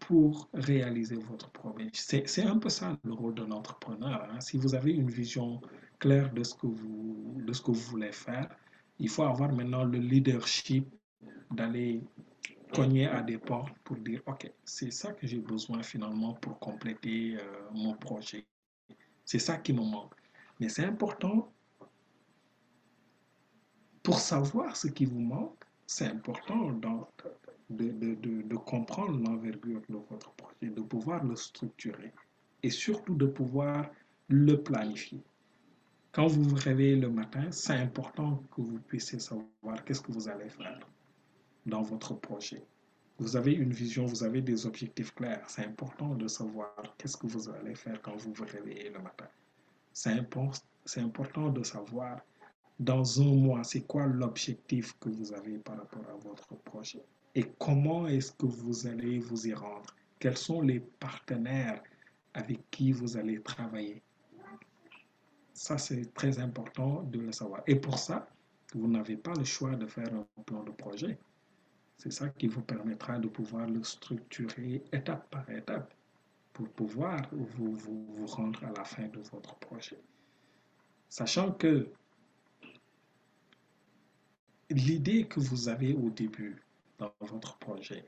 pour 0.00 0.48
réaliser 0.52 1.16
votre 1.16 1.50
projet. 1.50 1.88
C'est 1.94 2.44
un 2.44 2.58
peu 2.58 2.68
ça 2.68 2.98
le 3.04 3.12
rôle 3.12 3.34
de 3.34 3.44
l'entrepreneur. 3.44 4.28
Hein. 4.30 4.40
Si 4.40 4.58
vous 4.58 4.74
avez 4.74 4.92
une 4.92 5.10
vision 5.10 5.60
claire 6.00 6.32
de 6.32 6.42
ce, 6.42 6.54
que 6.54 6.66
vous, 6.66 7.40
de 7.46 7.52
ce 7.52 7.62
que 7.62 7.70
vous 7.70 7.90
voulez 7.92 8.10
faire, 8.10 8.48
il 8.98 9.08
faut 9.08 9.22
avoir 9.22 9.52
maintenant 9.52 9.84
le 9.84 9.98
leadership 9.98 10.92
d'aller 11.50 12.02
cogner 12.72 13.06
à 13.06 13.22
des 13.22 13.38
portes 13.38 13.76
pour 13.84 13.96
dire, 13.96 14.22
OK, 14.26 14.50
c'est 14.64 14.90
ça 14.90 15.12
que 15.12 15.26
j'ai 15.26 15.38
besoin 15.38 15.82
finalement 15.82 16.34
pour 16.34 16.58
compléter 16.58 17.36
euh, 17.36 17.42
mon 17.72 17.94
projet. 17.94 18.44
C'est 19.24 19.38
ça 19.38 19.56
qui 19.58 19.72
me 19.72 19.82
manque. 19.82 20.14
Mais 20.58 20.68
c'est 20.68 20.84
important 20.84 21.52
pour 24.02 24.18
savoir 24.18 24.76
ce 24.76 24.88
qui 24.88 25.04
vous 25.04 25.20
manque, 25.20 25.62
c'est 25.86 26.06
important 26.06 26.72
dans, 26.72 27.08
de, 27.68 28.14
de 28.14 28.56
comprendre 28.56 29.18
l'envergure 29.18 29.82
de 29.88 29.96
votre 30.08 30.32
projet, 30.32 30.70
de 30.72 30.80
pouvoir 30.80 31.24
le 31.24 31.36
structurer 31.36 32.12
et 32.62 32.70
surtout 32.70 33.14
de 33.14 33.26
pouvoir 33.26 33.90
le 34.28 34.62
planifier. 34.62 35.22
Quand 36.12 36.26
vous 36.26 36.42
vous 36.42 36.56
réveillez 36.56 36.96
le 36.96 37.08
matin, 37.08 37.46
c'est 37.52 37.74
important 37.74 38.42
que 38.54 38.62
vous 38.62 38.80
puissiez 38.80 39.20
savoir 39.20 39.84
qu'est-ce 39.84 40.00
que 40.00 40.10
vous 40.10 40.28
allez 40.28 40.48
faire 40.48 40.80
dans 41.66 41.82
votre 41.82 42.14
projet. 42.14 42.62
Vous 43.18 43.36
avez 43.36 43.52
une 43.52 43.72
vision, 43.72 44.06
vous 44.06 44.24
avez 44.24 44.40
des 44.40 44.66
objectifs 44.66 45.14
clairs. 45.14 45.44
C'est 45.46 45.64
important 45.64 46.14
de 46.14 46.26
savoir 46.26 46.74
qu'est-ce 46.98 47.16
que 47.16 47.28
vous 47.28 47.48
allez 47.50 47.76
faire 47.76 48.02
quand 48.02 48.16
vous 48.16 48.32
vous 48.32 48.44
réveillez 48.44 48.90
le 48.90 48.98
matin. 48.98 49.28
C'est 49.92 50.10
important, 50.12 50.66
important 50.96 51.48
de 51.50 51.62
savoir 51.62 52.20
dans 52.80 53.20
un 53.20 53.34
mois, 53.34 53.62
c'est 53.62 53.82
quoi 53.82 54.06
l'objectif 54.06 54.98
que 54.98 55.10
vous 55.10 55.32
avez 55.32 55.58
par 55.58 55.76
rapport 55.76 56.04
à 56.08 56.16
votre 56.16 56.56
projet 56.64 57.04
et 57.34 57.44
comment 57.58 58.08
est-ce 58.08 58.32
que 58.32 58.46
vous 58.46 58.86
allez 58.86 59.18
vous 59.18 59.46
y 59.46 59.54
rendre. 59.54 59.94
Quels 60.18 60.36
sont 60.36 60.62
les 60.62 60.80
partenaires 60.80 61.82
avec 62.34 62.58
qui 62.70 62.90
vous 62.90 63.16
allez 63.16 63.40
travailler? 63.42 64.02
Ça, 65.60 65.76
c'est 65.76 66.14
très 66.14 66.38
important 66.38 67.02
de 67.02 67.18
le 67.18 67.32
savoir. 67.32 67.62
Et 67.66 67.74
pour 67.74 67.98
ça, 67.98 68.26
vous 68.72 68.88
n'avez 68.88 69.18
pas 69.18 69.34
le 69.34 69.44
choix 69.44 69.76
de 69.76 69.86
faire 69.86 70.08
un 70.14 70.42
plan 70.44 70.62
de 70.62 70.70
projet. 70.70 71.18
C'est 71.98 72.10
ça 72.10 72.30
qui 72.30 72.46
vous 72.46 72.62
permettra 72.62 73.18
de 73.18 73.28
pouvoir 73.28 73.66
le 73.66 73.84
structurer 73.84 74.82
étape 74.90 75.28
par 75.28 75.50
étape 75.50 75.92
pour 76.54 76.66
pouvoir 76.70 77.28
vous, 77.30 77.76
vous, 77.76 78.06
vous 78.06 78.26
rendre 78.26 78.64
à 78.64 78.72
la 78.72 78.84
fin 78.84 79.06
de 79.08 79.18
votre 79.18 79.54
projet. 79.56 80.00
Sachant 81.10 81.52
que 81.52 81.90
l'idée 84.70 85.26
que 85.26 85.40
vous 85.40 85.68
avez 85.68 85.92
au 85.92 86.08
début 86.08 86.56
dans 86.96 87.12
votre 87.20 87.58
projet, 87.58 88.06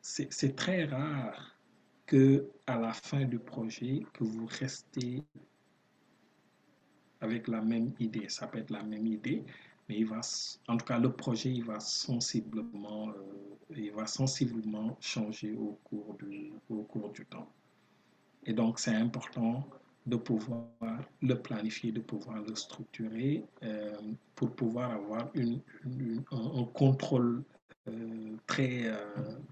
c'est 0.00 0.54
très 0.54 0.84
rare 0.84 1.58
que 2.06 2.48
à 2.68 2.78
la 2.78 2.92
fin 2.92 3.24
du 3.24 3.40
projet, 3.40 4.06
que 4.12 4.22
vous 4.22 4.46
restez 4.46 5.24
avec 7.22 7.48
la 7.48 7.60
même 7.62 7.92
idée. 8.00 8.28
Ça 8.28 8.46
peut 8.46 8.58
être 8.58 8.70
la 8.70 8.82
même 8.82 9.06
idée, 9.06 9.44
mais 9.88 9.96
il 9.98 10.06
va, 10.06 10.20
en 10.68 10.76
tout 10.76 10.84
cas, 10.84 10.98
le 10.98 11.12
projet, 11.12 11.50
il 11.50 11.64
va 11.64 11.80
sensiblement, 11.80 13.08
euh, 13.08 13.74
il 13.76 13.92
va 13.92 14.06
sensiblement 14.06 14.96
changer 15.00 15.54
au 15.54 15.78
cours 15.84 16.14
du, 16.18 16.52
au 16.68 16.82
cours 16.82 17.10
du 17.10 17.24
temps. 17.26 17.48
Et 18.44 18.52
donc, 18.52 18.78
c'est 18.78 18.94
important 18.94 19.64
de 20.04 20.16
pouvoir 20.16 20.66
le 21.22 21.34
planifier, 21.40 21.92
de 21.92 22.00
pouvoir 22.00 22.42
le 22.42 22.54
structurer 22.56 23.44
euh, 23.62 23.94
pour 24.34 24.50
pouvoir 24.50 24.90
avoir 24.90 25.30
un, 25.36 26.64
contrôle 26.74 27.44
euh, 27.86 28.36
très, 28.48 28.90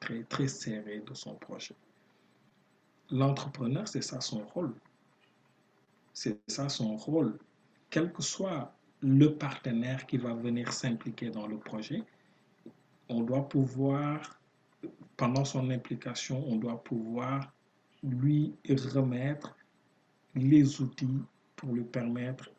très, 0.01 0.25
très 0.25 0.49
serré 0.49 1.03
de 1.07 1.15
son 1.15 1.35
projet. 1.37 1.77
L'entrepreneur, 3.13 3.87
c'est 3.87 4.03
ça 4.03 4.21
son 4.21 4.45
rôle. 4.45 4.75
C'est 6.13 6.39
ça 6.49 6.69
son 6.69 6.97
rôle. 6.97 7.39
Quel 7.91 8.13
que 8.13 8.23
soit 8.23 8.73
le 9.03 9.35
partenaire 9.35 10.07
qui 10.07 10.17
va 10.17 10.33
venir 10.35 10.73
s'impliquer 10.73 11.31
dans 11.31 11.47
le 11.47 11.59
projet, 11.59 12.03
on 13.09 13.23
doit 13.23 13.49
pouvoir, 13.49 14.41
pendant 15.17 15.45
son 15.45 15.71
implication, 15.71 16.45
on 16.47 16.57
doit 16.57 16.83
pouvoir 16.83 17.53
lui 18.03 18.55
remettre 18.95 19.57
les 20.35 20.81
outils 20.81 21.19
pour 21.57 21.73
lui 21.75 21.85
permettre 21.85 22.51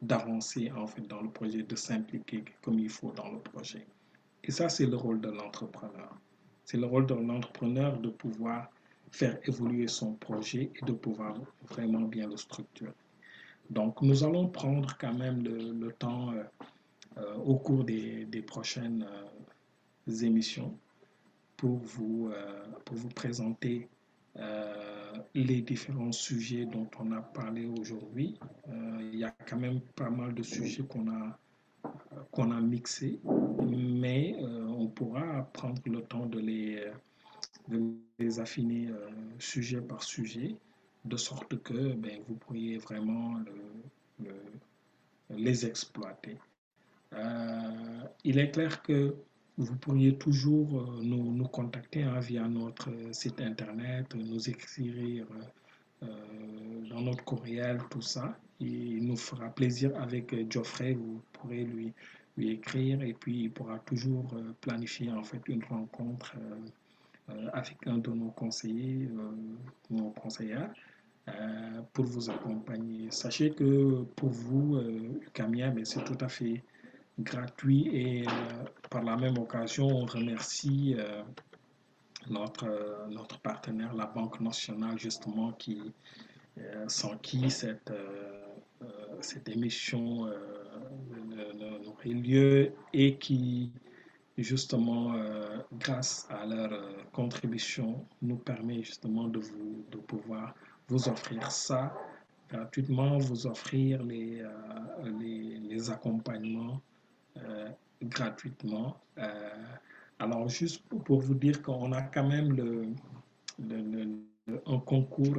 d'avancer 0.00 0.68
de, 0.68 0.74
de, 0.74 0.78
en 0.78 0.86
fait 0.86 1.02
dans 1.02 1.22
le 1.22 1.30
projet, 1.30 1.62
de 1.62 1.76
s'impliquer 1.76 2.44
comme 2.62 2.78
il 2.78 2.90
faut 2.90 3.12
dans 3.12 3.30
le 3.32 3.38
projet. 3.38 3.86
Et 4.44 4.50
ça, 4.50 4.68
c'est 4.68 4.86
le 4.86 4.96
rôle 4.96 5.20
de 5.20 5.30
l'entrepreneur. 5.30 6.14
C'est 6.64 6.76
le 6.76 6.86
rôle 6.86 7.06
de 7.06 7.14
l'entrepreneur 7.14 7.98
de 7.98 8.10
pouvoir 8.10 8.70
faire 9.10 9.38
évoluer 9.48 9.88
son 9.88 10.14
projet 10.14 10.70
et 10.74 10.84
de 10.84 10.92
pouvoir 10.92 11.34
vraiment 11.68 12.02
bien 12.02 12.28
le 12.28 12.36
structurer. 12.36 12.92
Donc, 13.70 14.02
nous 14.02 14.24
allons 14.24 14.48
prendre 14.48 14.96
quand 14.98 15.14
même 15.14 15.42
le, 15.42 15.90
temps 15.92 16.32
euh, 16.32 16.42
euh, 17.18 17.34
au 17.36 17.56
cours 17.56 17.84
des, 17.84 18.44
prochaines 18.46 19.06
euh, 20.08 20.24
émissions 20.24 20.76
pour 21.56 21.78
vous, 21.78 22.30
pour 22.84 22.96
vous 22.96 23.08
présenter 23.08 23.88
les 25.34 25.62
différents 25.62 26.12
sujets 26.12 26.66
dont 26.66 26.88
on 26.98 27.12
a 27.12 27.22
parlé 27.22 27.66
aujourd'hui. 27.66 28.38
il 29.00 29.18
y 29.18 29.24
a 29.24 29.30
quand 29.48 29.58
même 29.58 29.80
pas 29.94 30.10
mal 30.10 30.34
de 30.34 30.42
sujets 30.42 30.82
qu'on 30.82 31.08
a, 31.08 31.38
a 32.36 32.60
mixés, 32.60 33.20
mais 33.62 34.36
on 34.42 34.88
pourra 34.88 35.48
prendre 35.52 35.80
le 35.86 36.02
temps 36.02 36.26
de 36.26 36.40
les, 36.40 36.84
de 37.68 37.94
les 38.18 38.40
affiner 38.40 38.88
sujet 39.38 39.80
par 39.80 40.02
sujet 40.02 40.56
de 41.04 41.16
sorte 41.16 41.62
que 41.62 41.92
ben, 41.94 42.20
vous 42.28 42.34
pourriez 42.36 42.78
vraiment 42.78 43.38
le, 43.38 44.26
le, 44.26 44.34
les 45.30 45.66
exploiter. 45.66 46.38
Euh, 47.12 48.02
il 48.24 48.38
est 48.38 48.50
clair 48.50 48.82
que 48.82 49.14
vous 49.56 49.76
pourriez 49.76 50.16
toujours 50.16 50.80
euh, 50.80 51.00
nous, 51.02 51.32
nous 51.32 51.46
contacter 51.46 52.02
hein, 52.02 52.18
via 52.20 52.48
notre 52.48 52.90
site 53.12 53.40
internet, 53.40 54.14
nous 54.14 54.48
écrire 54.48 55.26
euh, 56.02 56.06
dans 56.90 57.00
notre 57.00 57.24
courriel, 57.24 57.80
tout 57.90 58.02
ça. 58.02 58.36
Il 58.60 59.06
nous 59.06 59.16
fera 59.16 59.48
plaisir 59.48 59.96
avec 60.00 60.50
Geoffrey, 60.50 60.94
vous 60.94 61.20
pourrez 61.32 61.64
lui, 61.64 61.92
lui 62.36 62.50
écrire 62.50 63.02
et 63.02 63.14
puis 63.14 63.44
il 63.44 63.50
pourra 63.50 63.78
toujours 63.80 64.34
planifier 64.60 65.10
en 65.10 65.22
fait 65.24 65.42
une 65.48 65.62
rencontre 65.64 66.34
avec 67.52 67.76
un 67.86 67.98
de 67.98 68.10
nos 68.10 68.30
conseillers, 68.30 69.08
nos 69.90 70.10
conseillères. 70.10 70.72
Euh, 71.28 71.80
pour 71.94 72.04
vous 72.04 72.28
accompagner. 72.28 73.10
Sachez 73.10 73.50
que 73.50 74.02
pour 74.14 74.28
vous, 74.28 74.76
euh, 74.76 75.20
Camia, 75.32 75.72
c'est 75.84 76.04
tout 76.04 76.18
à 76.20 76.28
fait 76.28 76.62
gratuit 77.18 77.88
et 77.92 78.26
par 78.90 79.02
la 79.02 79.16
même 79.16 79.38
occasion, 79.38 79.86
on 79.86 80.04
remercie 80.04 80.96
notre, 82.28 83.06
notre 83.08 83.38
partenaire, 83.38 83.94
la 83.94 84.06
Banque 84.06 84.40
nationale, 84.40 84.98
justement, 84.98 85.52
qui, 85.52 85.80
sans 86.88 87.16
qui 87.18 87.48
cette, 87.50 87.92
cette 89.20 89.48
émission 89.48 90.28
n'aurait 91.84 92.08
lieu 92.08 92.72
et 92.92 93.16
qui 93.16 93.70
justement, 94.38 95.14
euh, 95.14 95.58
grâce 95.78 96.26
à 96.30 96.44
leur 96.46 96.72
euh, 96.72 96.92
contribution, 97.12 98.04
nous 98.22 98.36
permet 98.36 98.82
justement 98.82 99.28
de, 99.28 99.38
vous, 99.38 99.84
de 99.90 99.98
pouvoir 99.98 100.54
vous 100.88 101.08
offrir 101.08 101.50
ça 101.50 101.94
gratuitement, 102.50 103.18
vous 103.18 103.46
offrir 103.46 104.02
les, 104.02 104.40
euh, 104.40 104.48
les, 105.20 105.90
accompagnements 105.90 106.80
gratuitement. 108.02 108.96
alors, 110.18 110.48
juste 110.48 110.82
pour 111.04 111.20
vous 111.20 111.34
dire 111.34 111.60
qu'on 111.62 111.92
a 111.92 112.02
quand 112.02 112.28
même 112.28 112.54
le, 112.54 112.86
le, 113.58 114.06
un 114.66 114.78
concours 114.78 115.36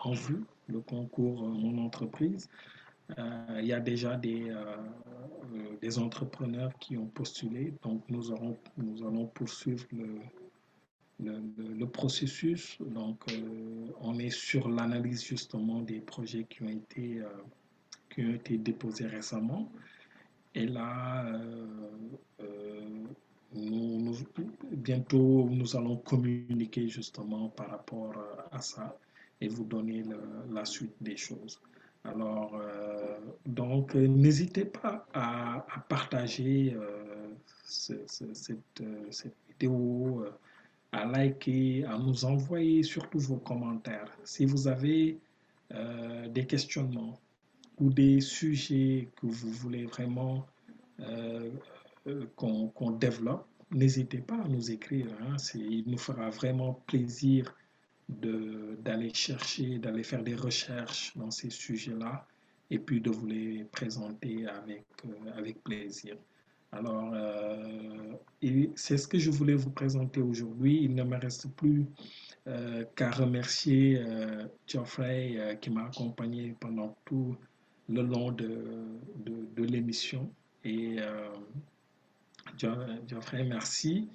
en 0.00 0.12
vue, 0.12 0.44
le 0.68 0.80
concours 0.80 1.42
Mon 1.42 1.84
entreprise. 1.84 2.48
il 3.18 3.66
y 3.66 3.72
a 3.72 3.80
déjà 3.80 4.16
des, 4.16 4.54
euh, 5.54 5.76
des 5.80 5.98
entrepreneurs 5.98 6.72
qui 6.78 6.96
ont 6.96 7.06
postulé. 7.06 7.74
Donc, 7.82 8.02
nous, 8.08 8.30
aurons, 8.30 8.56
nous 8.76 9.02
allons 9.06 9.26
poursuivre 9.26 9.84
le, 9.92 10.20
le, 11.24 11.86
processus. 11.86 12.78
Donc, 12.80 13.20
euh, 13.30 13.86
on 14.00 14.18
est 14.18 14.30
sur 14.30 14.68
l'analyse 14.68 15.24
justement 15.24 15.80
des 15.82 16.00
projets 16.00 16.44
qui 16.44 16.62
ont 16.62 16.68
été, 16.68 17.20
euh, 17.20 17.28
qui 18.10 18.24
ont 18.24 18.34
été 18.34 18.58
déposés 18.58 19.06
récemment. 19.06 19.70
Et 20.54 20.66
là, 20.66 21.40
nous, 23.54 24.14
bientôt, 24.70 25.48
nous 25.50 25.76
allons 25.76 25.96
communiquer 25.96 26.88
justement 26.88 27.48
par 27.48 27.70
rapport 27.70 28.14
à 28.50 28.60
ça 28.60 28.98
et 29.40 29.48
vous 29.48 29.64
donner 29.64 30.04
la 30.50 30.66
suite 30.66 30.94
des 31.00 31.16
choses. 31.16 31.58
Alors, 32.04 32.54
euh, 32.56 33.18
donc, 33.46 33.94
euh, 33.94 34.06
n'hésitez 34.06 34.64
pas 34.64 35.06
à, 35.14 35.64
partager 35.88 36.74
euh, 36.76 37.28
cette, 37.64 38.82
vidéo, 39.48 40.24
à 40.92 41.04
liker, 41.06 41.84
à 41.86 41.98
nous 41.98 42.24
envoyer 42.24 42.82
surtout 42.82 43.18
vos 43.18 43.38
commentaires. 43.38 44.10
Si 44.24 44.44
vous 44.44 44.68
avez 44.68 45.18
des 46.28 46.46
questionnements 46.46 47.18
ou 47.78 47.88
des 47.88 48.20
sujets 48.20 49.08
que 49.16 49.26
vous 49.26 49.50
voulez 49.50 49.86
vraiment 49.86 50.46
qu'on 52.36 52.90
développe, 52.90 53.46
n'hésitez 53.70 54.18
pas 54.18 54.36
à 54.36 54.48
nous 54.48 54.70
écrire. 54.70 55.06
Hein. 55.22 55.36
Il 55.54 55.84
nous 55.86 55.98
fera 55.98 56.30
vraiment 56.30 56.74
plaisir 56.86 57.54
d'aller 58.08 59.12
chercher, 59.14 59.78
d'aller 59.78 60.02
faire 60.02 60.22
des 60.22 60.34
recherches 60.34 61.16
dans 61.16 61.30
ces 61.30 61.50
sujets-là 61.50 62.26
et 62.70 62.78
puis 62.78 63.00
de 63.00 63.10
vous 63.10 63.26
les 63.26 63.64
présenter 63.64 64.46
avec, 64.46 64.84
euh, 65.04 65.32
avec 65.36 65.62
plaisir. 65.62 66.16
Alors, 66.72 67.12
euh, 67.14 68.14
c'est 68.74 68.98
ce 68.98 69.06
que 69.06 69.18
je 69.18 69.30
voulais 69.30 69.54
vous 69.54 69.70
présenter 69.70 70.20
aujourd'hui. 70.20 70.82
Il 70.82 70.94
ne 70.94 71.04
me 71.04 71.16
reste 71.16 71.48
plus 71.54 71.86
euh, 72.48 72.84
qu'à 72.96 73.10
remercier 73.10 74.02
Geoffrey 74.66 75.58
qui 75.60 75.70
m'a 75.70 75.84
accompagné 75.84 76.56
pendant 76.58 76.96
tout 77.04 77.36
le 77.88 78.02
long 78.02 78.32
de, 78.32 78.84
de, 79.24 79.62
l'émission. 79.64 80.32
Et 80.64 80.96
Geoffrey, 82.58 83.44
merci. 83.44 84.08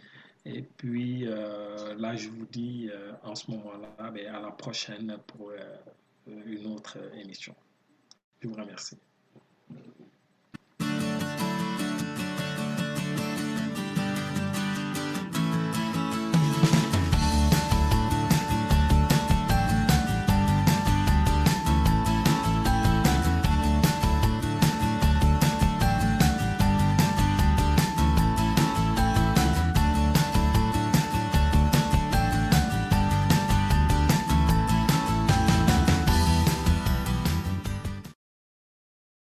Et 0.47 0.61
puis 0.61 1.27
euh, 1.27 1.93
là, 1.95 2.15
je 2.15 2.29
vous 2.29 2.45
dis 2.45 2.89
euh, 2.89 3.11
en 3.23 3.35
ce 3.35 3.51
moment-là, 3.51 4.11
ben, 4.11 4.27
à 4.27 4.39
la 4.39 4.51
prochaine 4.51 5.17
pour 5.27 5.49
euh, 5.49 6.41
une 6.45 6.67
autre 6.67 6.97
émission. 7.15 7.53
Je 8.39 8.47
vous 8.47 8.55
remercie. 8.55 8.97